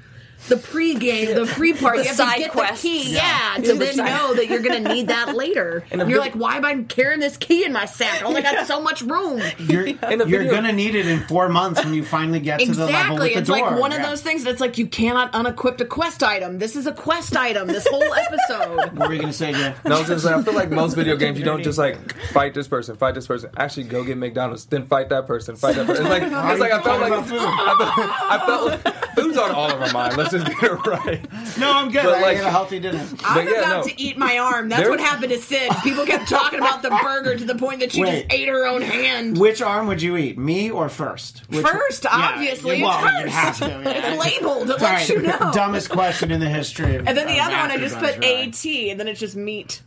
[0.47, 1.97] the pre-game, the pre part.
[1.97, 2.81] The You have side to get quests.
[2.83, 3.55] the key, Yeah.
[3.57, 5.83] yeah, to then know that you're going to need that later.
[5.91, 8.21] And And you're vid- like, why am I carrying this key in my sack?
[8.21, 9.41] I only got so much room.
[9.59, 12.71] You're, the you're video- gonna need it in four months when you finally get to
[12.71, 13.33] the level with Exactly.
[13.33, 13.71] the It's door.
[13.71, 16.59] like one of those things that's like you cannot unequip a quest item.
[16.59, 17.67] This is a quest item.
[17.67, 18.97] This whole episode.
[18.97, 19.83] What were you gonna say, Jeff?
[19.85, 22.13] No, I was gonna say, I feel like most video games, you don't just like
[22.33, 23.49] fight this person, fight this person.
[23.57, 26.05] Actually, go get McDonald's, then fight that person, fight that person.
[26.05, 27.39] It's like, it's like I felt like food?
[27.41, 30.17] I felt, I felt like food's on all of our mind.
[30.17, 31.57] Let's just get it right.
[31.59, 32.03] No, I'm good.
[32.03, 33.05] But, I like- ate a healthy dinner.
[33.23, 33.91] I'm yeah, about no.
[33.91, 34.69] to eat my arm.
[34.69, 35.71] That's There- what happened to Sid.
[35.83, 38.23] People kept talking about the burger to the point that she Wait.
[38.29, 39.37] just ate her own hand.
[39.37, 41.43] Which arm would you eat, me or first?
[41.49, 43.33] Which, First, obviously, well, it's you first.
[43.33, 43.67] have to.
[43.89, 43.89] yeah.
[44.13, 44.69] It's labeled.
[44.69, 45.51] It All lets right, you know.
[45.53, 46.95] dumbest question in the history.
[46.95, 48.47] Of, And then the of other one, I just AfterBuzz, put right.
[48.47, 49.81] AT, and then it's just meat.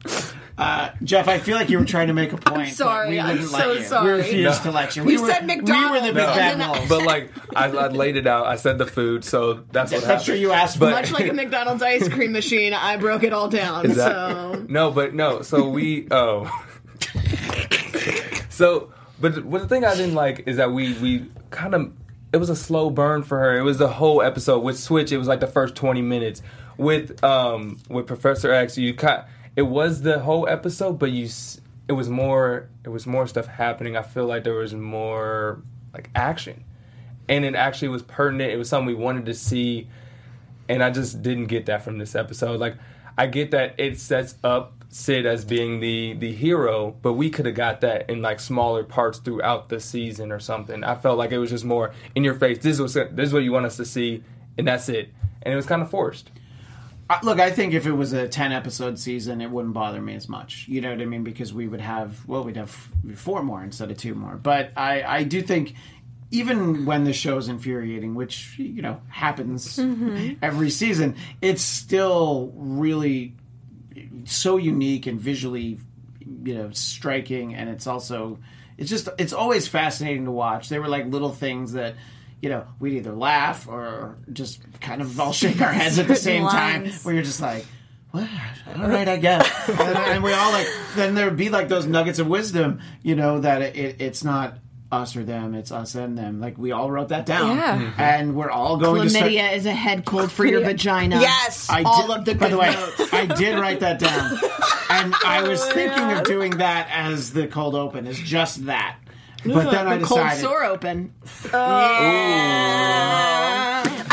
[0.56, 2.68] Uh, Jeff, I feel like you were trying to make a point.
[2.68, 3.82] but sorry, we I'm wouldn't so you.
[3.82, 4.12] sorry.
[4.12, 5.02] We refused to let you.
[5.02, 6.88] We You were, said We were McDonald's, the big and bad then I- wolves.
[6.88, 8.46] But like, I, I laid it out.
[8.46, 10.26] I said the food, so that's what That's happened.
[10.34, 10.48] True.
[10.48, 10.78] You asked.
[10.78, 13.86] But- Much like a McDonald's ice cream machine, I broke it all down.
[13.86, 14.60] Exactly.
[14.60, 15.42] So No, but no.
[15.42, 16.50] So we oh.
[18.48, 21.92] so, but what the thing I didn't like is that we we kind of
[22.32, 23.56] it was a slow burn for her.
[23.56, 25.12] It was the whole episode with Switch.
[25.12, 26.42] It was like the first twenty minutes
[26.76, 28.76] with um with Professor X.
[28.76, 29.28] You cut.
[29.56, 31.28] It was the whole episode, but you
[31.88, 33.96] it was more it was more stuff happening.
[33.96, 36.64] I feel like there was more like action,
[37.28, 38.52] and it actually was pertinent.
[38.52, 39.88] It was something we wanted to see
[40.68, 42.60] and I just didn't get that from this episode.
[42.60, 42.76] Like,
[43.16, 47.46] I get that it sets up Syd as being the the hero, but we could
[47.46, 50.84] have got that in like smaller parts throughout the season or something.
[50.84, 52.58] I felt like it was just more in your face.
[52.58, 54.22] This was this is what you want us to see,
[54.56, 55.12] and that's it.
[55.42, 56.30] And it was kind of forced.
[57.22, 60.28] Look, I think if it was a ten episode season, it wouldn't bother me as
[60.28, 60.66] much.
[60.68, 61.22] You know what I mean?
[61.22, 62.70] Because we would have well, we'd have
[63.14, 64.36] four more instead of two more.
[64.36, 65.74] But I, I do think
[66.34, 69.78] even when the show is infuriating, which you know happens
[70.42, 73.34] every season, it's still really
[74.24, 75.78] so unique and visually,
[76.18, 78.38] you know, striking, and it's also
[78.76, 80.68] it's just it's always fascinating to watch.
[80.68, 81.94] They were like little things that.
[82.40, 86.14] You know, we'd either laugh or just kind of all shake our heads at the
[86.14, 86.84] same time.
[87.02, 87.64] Where you're just like,
[88.10, 88.28] "What?
[88.76, 90.66] All right, I guess." and, and we all like.
[90.94, 92.80] Then there would be like those nuggets of wisdom.
[93.02, 94.58] You know that it, it's not
[94.92, 96.40] us or them; it's us and them.
[96.40, 97.78] Like we all wrote that down, Yeah.
[97.78, 98.00] Mm-hmm.
[98.00, 99.30] and we're all going to start.
[99.30, 101.20] chlamydia is a head cold for your vagina.
[101.20, 101.68] Yes.
[101.68, 103.12] I all did, of the by good the way, notes.
[103.12, 104.38] I did write that down,
[104.90, 108.96] and I was Oh, thinking of doing that as the cold open, as just that.
[109.44, 111.12] But then I the cold sore open.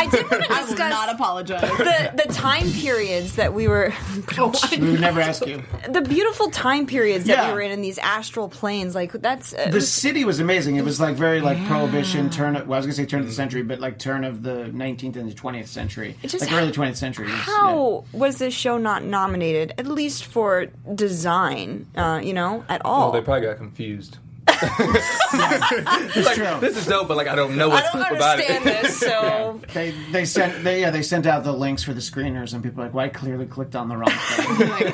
[0.02, 1.62] I did want to I will discuss not apologize.
[1.62, 3.94] the, the time periods that we were
[4.38, 5.64] we would never ask you.
[5.90, 7.48] the beautiful time periods that Yeah.
[7.50, 10.76] we were in in these astral planes like that's uh, The was- city was amazing.
[10.78, 13.28] It was like very like prohibition, turn of, well, I was gonna say turn of
[13.28, 16.72] the century, but like turn of the 19th and the 20th century, just like early
[16.72, 17.28] 20th century.
[17.28, 17.54] It was- yeah.
[17.58, 23.10] how was this show not nominated at least for design uh, you know at all
[23.10, 24.18] Oh, they probably got confused.
[24.64, 26.60] It's true.
[26.60, 28.82] This is dope, but like I don't know what's I what's don't about understand it.
[28.84, 32.54] this so They they sent they yeah they sent out the links for the screeners
[32.54, 34.14] and people were like well I clearly clicked on the wrong thing.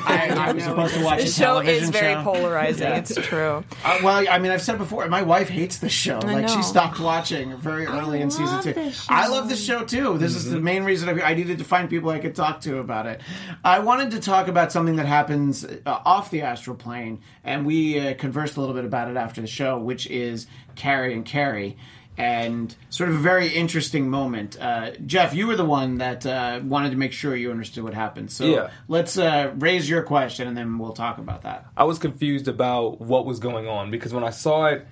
[0.06, 2.22] I, I was supposed to watch the a show is very show.
[2.22, 2.96] polarizing Yeah.
[2.96, 6.18] it's true Uh, well, I mean, I've said before, my wife hates the show.
[6.20, 6.56] like, know.
[6.56, 8.72] she stopped watching very early in season two.
[8.72, 9.12] this show.
[9.14, 10.18] I love the show too.
[10.18, 12.78] This is the main reason I, I needed to find people I could talk to
[12.78, 13.20] about it.
[13.64, 17.98] I wanted to talk about something that happens uh, off the astral plane, and we
[17.98, 21.76] uh, conversed a little bit about it after the show, which is Carrie and Carrie.
[22.16, 24.56] And sort of a very interesting moment.
[24.60, 27.94] Uh, Jeff, you were the one that uh, wanted to make sure you understood what
[27.94, 28.32] happened.
[28.32, 28.70] So Yeah.
[28.88, 31.66] let's uh, raise your question and then we'll talk about that.
[31.76, 34.84] I was confused about what was going on because when I saw it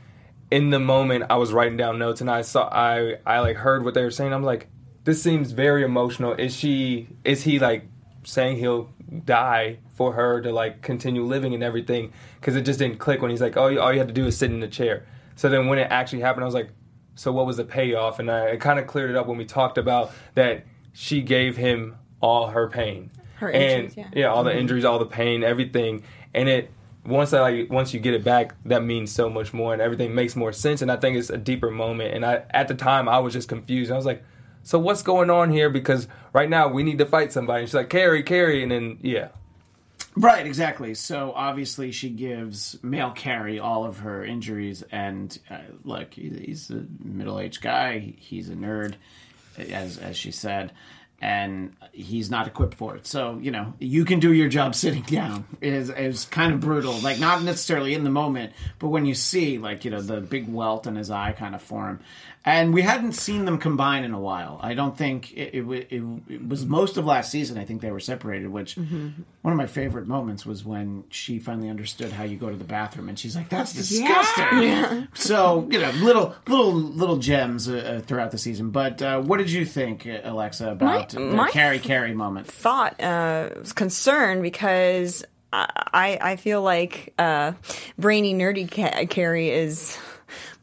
[0.52, 3.84] in the moment, I was writing down notes and I saw I I like heard
[3.84, 4.32] what they were saying.
[4.32, 4.68] I'm like,
[5.02, 6.32] this seems very emotional.
[6.34, 7.08] Is she?
[7.24, 7.88] Is he like
[8.22, 8.88] saying he'll
[9.24, 12.12] die for her to like continue living and everything?
[12.40, 14.36] Because it just didn't click when he's like, oh, all you had to do is
[14.36, 15.06] sit in the chair.
[15.34, 16.70] So then when it actually happened, I was like,
[17.14, 18.18] so what was the payoff?
[18.18, 21.96] And I, kind of cleared it up when we talked about that she gave him
[22.20, 24.08] all her pain, Her and injuries, yeah.
[24.14, 24.60] yeah, all the mm-hmm.
[24.60, 26.70] injuries, all the pain, everything, and it
[27.06, 30.14] once I like once you get it back, that means so much more, and everything
[30.14, 30.82] makes more sense.
[30.82, 32.14] And I think it's a deeper moment.
[32.14, 33.90] And I at the time I was just confused.
[33.92, 34.24] I was like,
[34.62, 35.70] so what's going on here?
[35.70, 37.60] Because right now we need to fight somebody.
[37.60, 39.28] And she's like, Carrie, Carrie, and then yeah,
[40.18, 40.94] Right, exactly.
[40.94, 46.86] So obviously, she gives male Cary all of her injuries, and uh, look, he's a
[47.04, 48.14] middle-aged guy.
[48.16, 48.94] He's a nerd,
[49.58, 50.72] as as she said,
[51.20, 53.06] and he's not equipped for it.
[53.06, 55.44] So you know, you can do your job sitting down.
[55.60, 56.94] is is kind of brutal.
[57.00, 60.50] Like not necessarily in the moment, but when you see like you know the big
[60.50, 62.00] welt in his eye kind of form.
[62.48, 64.60] And we hadn't seen them combine in a while.
[64.62, 67.58] I don't think it, it, it, it was most of last season.
[67.58, 68.46] I think they were separated.
[68.48, 72.54] Which one of my favorite moments was when she finally understood how you go to
[72.56, 77.74] the bathroom, and she's like, "That's disgusting." So you know, little little little gems uh,
[77.98, 78.70] uh, throughout the season.
[78.70, 82.46] But uh, what did you think, uh, Alexa, about My- the my- Carrie Carrie moment?
[82.46, 87.52] thought uh, was concerned because I I feel like uh,
[87.98, 89.98] brainy nerdy ca- Carrie is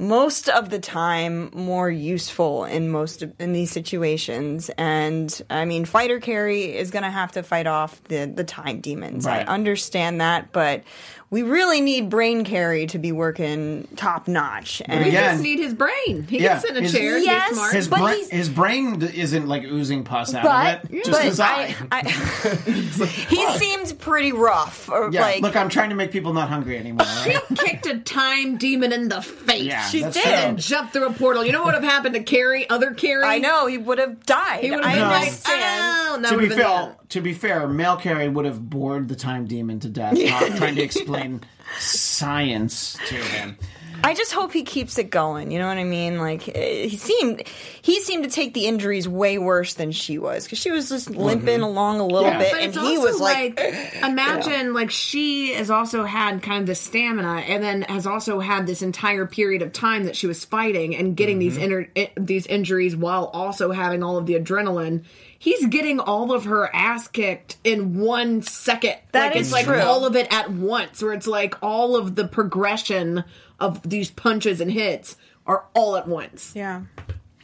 [0.04, 5.86] most of the time more useful in most of, in these situations and I mean
[5.86, 9.26] fighter Kerry is going to have to fight off the the time demons.
[9.26, 9.48] Right.
[9.48, 10.84] I understand that but
[11.30, 15.74] we really need brain Cary to be working top notch and We just need his
[15.74, 16.28] brain.
[16.30, 17.50] He Yeah, can sit in a his- chair and Yes.
[17.50, 17.74] be smart.
[17.74, 20.98] His But brain, he's- his brain isn't like oozing pus out but, of it.
[21.06, 21.76] Just but his eye.
[21.92, 22.10] I, I,
[23.08, 26.78] he seemed pretty rough or yeah, like look, I'm trying to make people not hungry
[26.78, 27.08] anymore.
[27.26, 29.64] He kicked a time demon in the face.
[29.64, 30.24] Yeah, She that's did.
[30.24, 30.34] true.
[30.34, 31.46] and jumped through a portal.
[31.46, 33.24] You know what would have happened to Carrie, other Carrie?
[33.24, 34.64] I know he would have died.
[34.64, 35.82] He would have been like, understand.
[35.84, 37.10] oh, that to be fair, that.
[37.10, 40.76] to be fair, Mel Cary would have bored the time demon to death, talk- trying
[40.76, 41.42] to explain
[41.80, 43.58] science to him.
[44.06, 45.50] I just hope he keeps it going.
[45.50, 46.18] You know what I mean?
[46.20, 47.48] Like eh, he seemed,
[47.82, 51.10] he seemed to take the injuries way worse than she was because she was just
[51.10, 52.38] limping along a little Yeah.
[52.38, 53.58] bit, But and it's he was like,
[54.04, 58.68] imagine like she has also had kind of the stamina, and then has also had
[58.68, 61.64] this entire period of time that she was fighting and getting these Mm-hmm.
[61.64, 65.04] inner i- these injuries while also having all of the adrenaline.
[65.40, 68.96] He's getting all of her ass kicked in one second.
[69.12, 69.80] That like is it's like true.
[69.80, 73.24] all of it at once, where it's like all of the progression
[73.64, 76.54] of these punches and hits are all at once.
[76.56, 76.84] yeah.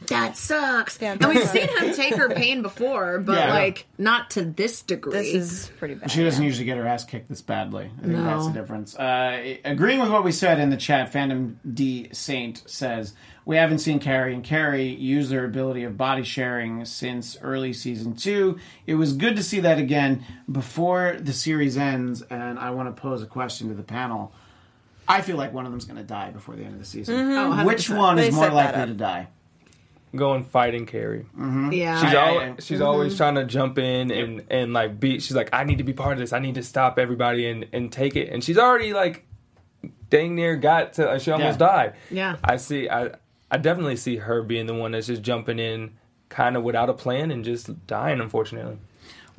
[0.06, 0.98] That sucks.
[1.00, 3.52] Yeah, and we've that seen him take her pain before, but Yeah.
[3.52, 5.12] like not to this degree.
[5.12, 6.10] This is pretty bad.
[6.10, 7.90] She doesn't usually get her ass kicked this badly.
[7.98, 8.24] I think No.
[8.24, 8.96] that's the difference.
[8.96, 13.12] Uh, agreeing with what we said in the chat, Phantom D Saint says
[13.44, 18.16] we haven't seen Carrie and Carrie use their ability of body sharing since early season
[18.16, 18.58] two.
[18.86, 22.22] It was good to see that again before the series ends.
[22.22, 24.32] And I want to pose a question to the panel.
[25.10, 27.16] I feel like one of them's going to die before the end of the season.
[27.16, 27.60] Mm-hmm.
[27.60, 27.96] Oh, Which 100%.
[27.98, 28.88] one They is more set that likely up.
[28.88, 29.28] to die?
[30.14, 31.20] Going fighting Kerry.
[31.38, 31.72] Mm-hmm.
[31.72, 32.00] yeah.
[32.00, 33.16] She's I- always I- she's always mm-hmm.
[33.18, 35.20] trying to jump in and and like be.
[35.20, 36.32] She's like, I need to be part of this.
[36.32, 38.28] I need to stop everybody and and take it.
[38.32, 39.24] And she's already like,
[40.08, 41.10] dang near got to.
[41.10, 41.66] Uh, she almost Yeah.
[41.66, 41.94] died.
[42.10, 42.36] Yeah.
[42.42, 42.88] I see.
[42.88, 43.10] I
[43.52, 45.92] I definitely see her being the one that's just jumping in,
[46.28, 48.20] kind of without a plan and just dying.
[48.20, 48.78] Unfortunately.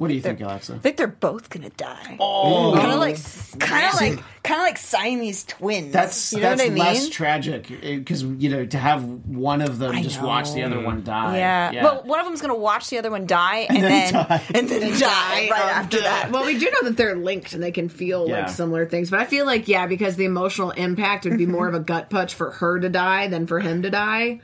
[0.02, 0.74] What do you think, Alexa?
[0.74, 2.18] I think they're both gonna die.
[2.20, 3.18] Oh, kind of like,
[3.60, 5.94] kind of like, kind of like Siamese twins.
[5.94, 6.80] That's you know that's what I mean?
[6.80, 10.26] less tragic eh, because you know to have one of them I just know.
[10.26, 11.38] watch the other one die.
[11.38, 11.84] yeah.
[11.84, 14.44] Well, one of them's gonna watch the other one die, and, then then, die.
[14.56, 16.32] and then die right after that.
[16.32, 18.40] Well, we do know that they're linked and they can feel Yeah.
[18.46, 21.68] like similar things, but I feel like yeah, because the emotional impact would be more
[21.68, 24.42] of a gut punch for her to die than for him to die.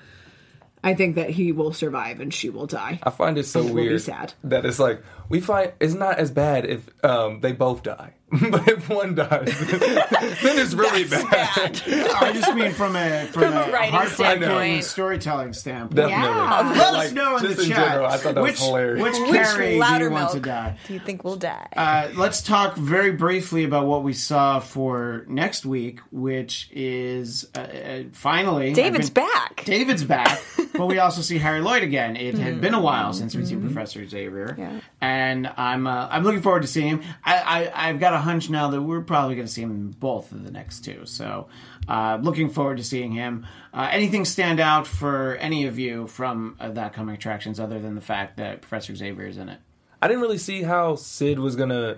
[0.87, 2.99] I think that he will survive and she will die.
[3.03, 4.33] I find it so be weird sad.
[4.45, 8.13] that it's like we find it's not as bad if um, they both die,
[8.51, 9.29] but if one dies,
[9.69, 11.81] then it's really bad.
[11.87, 14.83] I just mean from a from, From a a, writing standpoint.
[14.83, 15.95] storytelling standpoint.
[15.95, 16.25] Definitely.
[16.25, 16.73] Yeah.
[16.77, 17.87] Let Like, us know in the in chat.
[17.87, 19.01] general, I thought that was which, hilarious.
[19.03, 20.77] Which Which Carrie do you want to die?
[20.87, 21.67] do you think will die?
[21.75, 27.59] Uh, let's talk very briefly about what we saw for next week, which is uh,
[27.59, 29.63] uh, finally David's I've been- back.
[29.63, 30.41] David's back,
[30.73, 32.17] but we also see Harry Lloyd again.
[32.17, 34.81] It had been a while since we'd seen Professor Xavier, Yeah.
[34.99, 37.01] and I'm uh, I'm looking forward to seeing him.
[37.23, 37.37] I,
[37.73, 40.31] I I've got a hunch now that we're probably going to see him in both
[40.31, 41.05] of the next two.
[41.05, 41.47] So,
[41.87, 43.45] uh, looking forward to seeing him.
[43.73, 47.95] Uh, anything stand out for any of you from uh, the coming attractions, other than
[47.95, 49.59] the fact that Professor Xavier is in it?
[50.01, 51.97] I didn't really see how Syd was gonna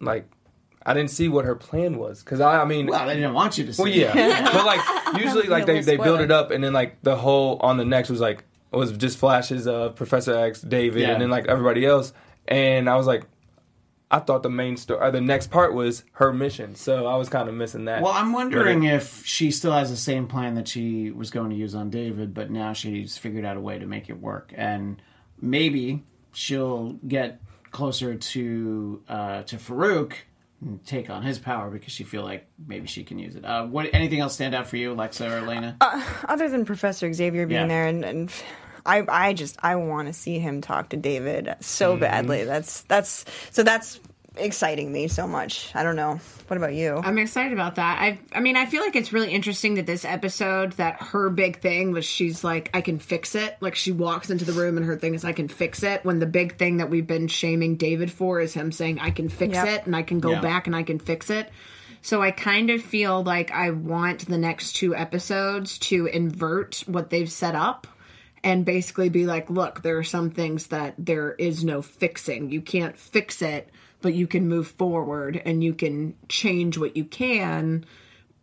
[0.00, 0.26] like.
[0.86, 3.58] I didn't see what her plan was because I, I mean, Well, they didn't want
[3.58, 3.82] you to see.
[3.82, 3.96] Well, it.
[3.96, 4.80] yeah, but like
[5.22, 7.84] usually, like they, little they build it up, and then like the whole on the
[7.84, 11.10] next was like was just flashes of Professor X, David, Yeah.
[11.10, 12.12] and then like everybody else,
[12.48, 13.24] and I was like,
[14.10, 17.28] I thought the main story, or the next part was her mission, so I was
[17.28, 18.02] kind of missing that.
[18.02, 21.50] Well, I'm wondering it- if she still has the same plan that she was going
[21.50, 24.52] to use on David, but now she's figured out a way to make it work,
[24.56, 25.00] and
[25.40, 26.02] maybe
[26.32, 27.40] she'll get
[27.70, 30.14] closer to uh, to Farouk
[30.60, 33.44] and take on his power because she feel like maybe she can use it.
[33.44, 35.76] Uh, what anything else stand out for you, Alexa or Elena?
[36.28, 37.66] Other than Professor Xavier being Yeah.
[37.68, 38.32] there, and, and
[38.86, 42.00] I, I just I want to see him talk to David so Mm-hmm.
[42.00, 42.44] badly.
[42.44, 44.00] That's that's so that's
[44.36, 45.70] exciting me so much.
[45.74, 46.20] I don't know.
[46.46, 46.96] What about you?
[47.04, 48.00] I'm excited about that.
[48.00, 51.60] I I mean, I feel like it's really interesting that this episode that her big
[51.60, 53.56] thing was she's like I can fix it.
[53.60, 56.20] Like she walks into the room and her thing is I can fix it when
[56.20, 59.54] the big thing that we've been shaming David for is him saying I can fix
[59.54, 59.66] Yep.
[59.68, 60.40] it and I can go Yeah.
[60.40, 61.50] back and I can fix it.
[62.02, 67.10] So I kind of feel like I want the next two episodes to invert what
[67.10, 67.86] they've set up
[68.42, 72.50] and basically be like, look, there are some things that there is no fixing.
[72.50, 73.68] You can't fix it,
[74.00, 77.84] but you can move forward and you can change what you can.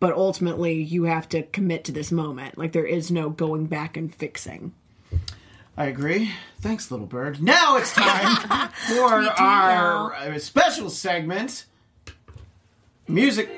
[0.00, 2.56] But ultimately, you have to commit to this moment.
[2.56, 4.72] Like, there is no going back and fixing.
[5.76, 6.32] I agree.
[6.60, 7.42] Thanks, little bird.
[7.42, 11.66] Now it's time for our uh, special segment
[13.06, 13.48] music.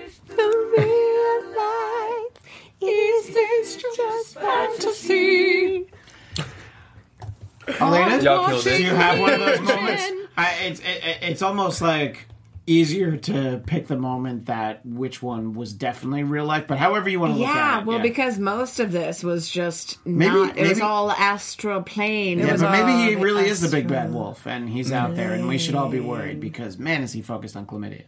[8.25, 10.05] Y'all killed do you have one of those moments?
[10.37, 12.27] I, it's it, it's almost like
[12.67, 17.19] easier to pick the moment that which one was definitely real life, but however you
[17.19, 17.81] want to look Yeah, at it.
[17.81, 18.03] Yeah, well, yeah.
[18.03, 20.57] because most of this was just Maybe- not.
[20.57, 22.39] It was maybe- all astral plane.
[22.39, 25.17] It Yeah, was but maybe he really is the big bad wolf, and he's out
[25.17, 28.03] there, and we should all be worried because man, is he focused on chlamydia?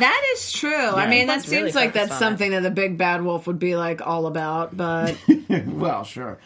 [0.00, 0.74] That is true.
[0.74, 2.30] I mean, that That's really seems like focused that's on it.
[2.30, 4.76] something that the big bad wolf would be like all about.
[4.76, 5.16] But
[5.66, 6.38] Well, sure.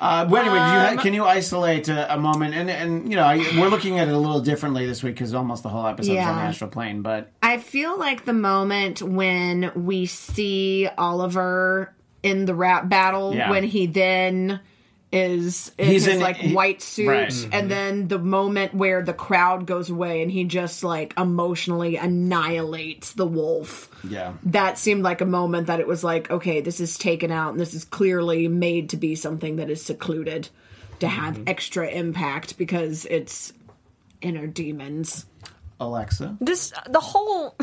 [0.00, 2.54] Uh, but anyway, do you can you isolate a, a moment?
[2.54, 5.34] And and you know, I, we're looking at it a little differently this week because
[5.34, 6.30] almost the whole episode Yeah.
[6.30, 7.02] on the astral plane.
[7.02, 13.50] But I feel like the moment when we see Oliver in the rap battle, Yeah.
[13.50, 14.60] when he then
[15.12, 17.28] is in He's his in- like he- white suit, right.
[17.28, 17.50] Mm-hmm.
[17.52, 23.12] and then the moment where the crowd goes away and he just like emotionally annihilates
[23.12, 23.88] the wolf.
[24.08, 27.52] yeah, that seemed like a moment that it was like, okay, this is taken out
[27.52, 30.48] and this is clearly made to be something that is secluded
[31.00, 33.52] to have extra impact because it's
[34.20, 35.26] inner demons.
[35.78, 37.54] Alexa, This the whole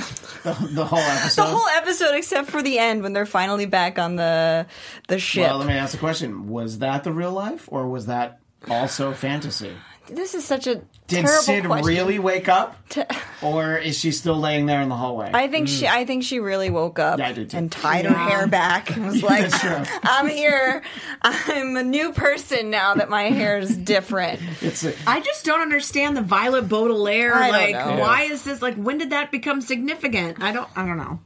[0.43, 1.41] the, the whole episode.
[1.41, 4.65] the whole episode except for the end when they're finally back on the
[5.07, 5.47] the ship.
[5.47, 8.39] well, let me ask the question: Was that the real life, or was that
[8.69, 9.75] also fantasy?
[10.09, 10.75] This is such a
[11.07, 11.87] Did terrible Syd question.
[11.87, 12.75] really wake up,
[13.41, 15.31] or is she still laying there in the hallway?
[15.33, 15.85] I think she.
[15.85, 15.91] Mm.
[15.91, 17.55] I think she really woke up Yeah, I do too.
[17.55, 19.49] and tied her hair back and was like,
[20.03, 20.83] "I'm here.
[21.21, 25.61] I'm a new person now that my hair is different." it's a, I just don't
[25.61, 27.33] understand the Violet Baudelaire.
[27.35, 28.01] I don't like, know.
[28.01, 28.75] why is this like?
[28.75, 30.43] When did that become significant?
[30.43, 30.67] I don't.
[30.75, 31.19] I don't know.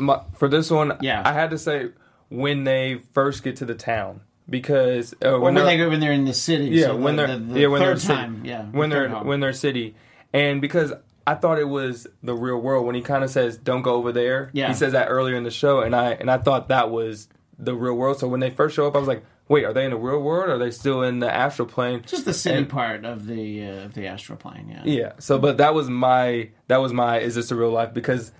[0.00, 1.22] My, for this one, Yeah.
[1.24, 1.90] I had to say
[2.30, 6.12] when they first get to the town because uh, when, when they go when they're
[6.12, 6.66] in the city.
[6.66, 8.96] yeah so when the, they're the, the yeah when they're third city, yeah when the
[8.96, 9.26] they're home.
[9.26, 9.94] when they're city
[10.32, 10.92] and because
[11.26, 14.12] I thought it was the real world when he kind of says don't go over
[14.12, 14.68] there Yeah.
[14.68, 17.28] he says that earlier in the show and I and I thought that was
[17.58, 19.84] the real world so when they first show up I was like wait are they
[19.84, 22.56] in the real world or are they still in the astral plane just the city
[22.56, 24.68] And- part of the uh, of the astral plane.
[24.70, 27.92] Yeah, yeah so but that was my that was my is this a real life
[27.92, 28.32] because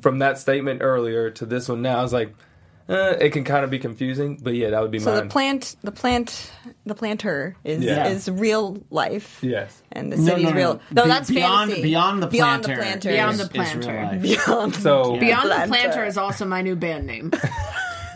[0.00, 2.34] from that statement earlier to this one now I was like
[2.88, 5.24] uh, it can kind of be confusing but yeah that would be my So mine
[5.24, 6.52] the plant, the plant,
[6.84, 8.06] the planter is Yeah.
[8.08, 9.38] is real life.
[9.42, 10.56] yes And the No, city's no, no.
[10.56, 10.80] real.
[10.92, 11.82] No, Be- that's beyond fantasy.
[11.82, 12.36] beyond the planter.
[12.36, 12.82] beyond the planter.
[12.82, 13.10] planter.
[13.10, 14.14] Beyond is- the is real planter.
[14.16, 14.22] life.
[14.22, 14.74] Beyond.
[14.86, 15.68] so Beyond the Planter.
[15.68, 17.32] Planter is also my new band name.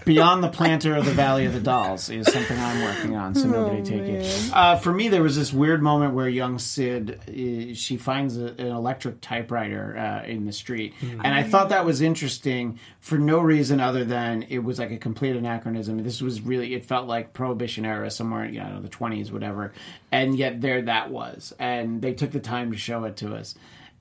[0.05, 3.47] Beyond the Planter of the Valley of the Dolls is something I'm working on, so
[3.47, 4.51] nobody take it.
[4.53, 8.47] Uh, for me, there was this weird moment where young Syd, uh, she finds a,
[8.47, 10.95] an electric typewriter uh, in the street.
[11.03, 14.99] And I thought that was interesting for no reason other than it was like a
[14.99, 16.03] complete anachronism.
[16.03, 19.73] This was really, it felt like Prohibition era, somewhere, you know, the 20s, whatever.
[20.11, 21.55] And yet there that was.
[21.59, 23.55] And they took the time to show it to us.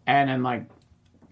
[0.08, 0.66] And I'm like,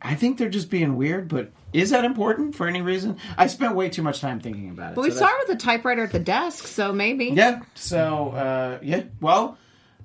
[0.02, 3.18] I think they're just being weird, but is that important for any reason?
[3.38, 4.96] I spent way too much time thinking about it.
[4.96, 7.26] But we so her with a typewriter at the desk, so maybe.
[7.28, 7.62] Yeah.
[7.76, 9.04] So uh, yeah.
[9.22, 9.58] Well,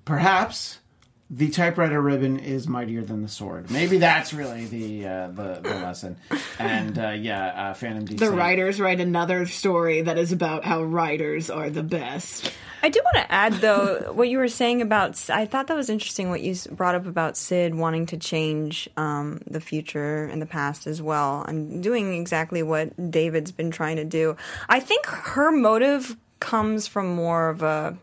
[0.05, 0.79] perhaps
[1.33, 3.71] the typewriter ribbon is mightier than the sword.
[3.71, 6.19] Maybe that's really the uh, the, the lesson.
[6.59, 8.19] And uh, yeah, uh, Phantom DC.
[8.19, 12.53] The writers write another story that is about how writers are the best.
[12.83, 15.31] I do want to add though what you were saying about.
[15.31, 19.41] I thought that was interesting what you brought up about Syd wanting to change um,
[19.47, 21.47] the future and the past as well.
[21.49, 24.37] I'm doing exactly what David's been trying to do.
[24.69, 27.97] I think her motive comes from more of a.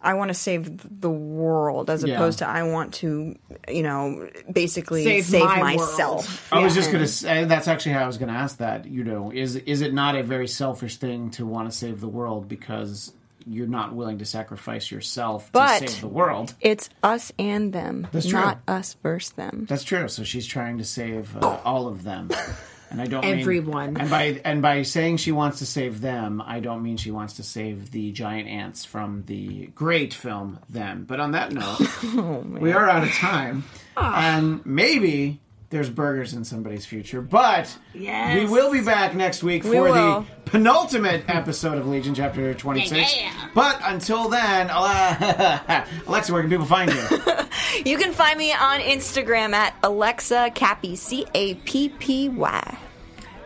[0.00, 2.14] I want to save the world as Yeah.
[2.14, 3.34] opposed to I want to,
[3.68, 6.52] you know, basically Save save, my myself.
[6.52, 8.86] I was just gonna say that's actually how I was gonna ask that.
[8.86, 12.08] You know, is is it not a very selfish thing to want to save the
[12.08, 13.12] world because
[13.48, 16.54] you're not willing to sacrifice yourself But- to save the world?
[16.60, 18.40] It's us and them, That's true.
[18.40, 19.66] not us versus them.
[19.68, 20.08] That's true.
[20.08, 22.30] So she's trying to save uh, all of them,
[22.90, 23.96] and I don't mean- Everyone.
[23.96, 27.34] and by and by saying she wants to save them, I don't mean she wants
[27.34, 31.04] to save the giant ants from the great film Them.
[31.06, 33.64] But on that note, Oh, we are out of time,
[33.96, 34.36] ah.
[34.36, 37.20] and maybe there's burgers in somebody's future.
[37.20, 38.38] But Yes.
[38.38, 40.20] we will be back next week We for will.
[40.20, 43.16] the penultimate episode of Legion, chapter 26.
[43.16, 43.32] Yeah.
[43.54, 47.02] But until then, Alexa, where can people find you?
[47.84, 52.78] You can find me on Instagram at Alexa Cappy, C A P P Y.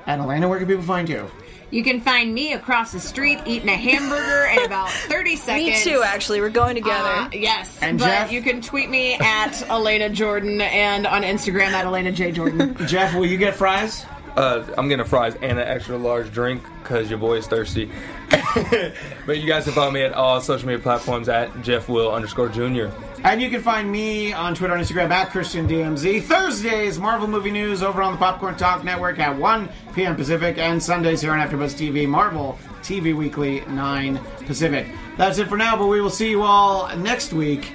[0.06, 1.28] and Elena, where can people find you?
[1.70, 5.84] You can find me across the street eating a hamburger in about 30 seconds.
[5.84, 6.40] Me too, actually.
[6.40, 7.08] We're going together.
[7.08, 7.78] Uh, yes.
[7.80, 8.32] And but Jeff?
[8.32, 12.32] you can tweet me at Elena Jordan and on Instagram at Elena J.
[12.32, 12.76] Jordan.
[12.86, 14.04] Jeff, will you get fries?
[14.36, 17.90] Uh, I'm getting a fries and an extra large drink because your boy is thirsty.
[19.26, 22.48] but you guys can follow me at all social media platforms at Jeff Will underscore
[22.48, 22.92] Junior.
[23.22, 26.22] And you can find me on Twitter and Instagram at Christian DMZ.
[26.22, 30.16] Thursdays, Marvel Movie News over on the Popcorn Talk Network at 1 p.m.
[30.16, 30.56] Pacific.
[30.56, 34.86] And Sundays here on AfterBuzz TV, Marvel TV Weekly, 9 Pacific.
[35.18, 37.74] That's it for now, but we will see you all next week.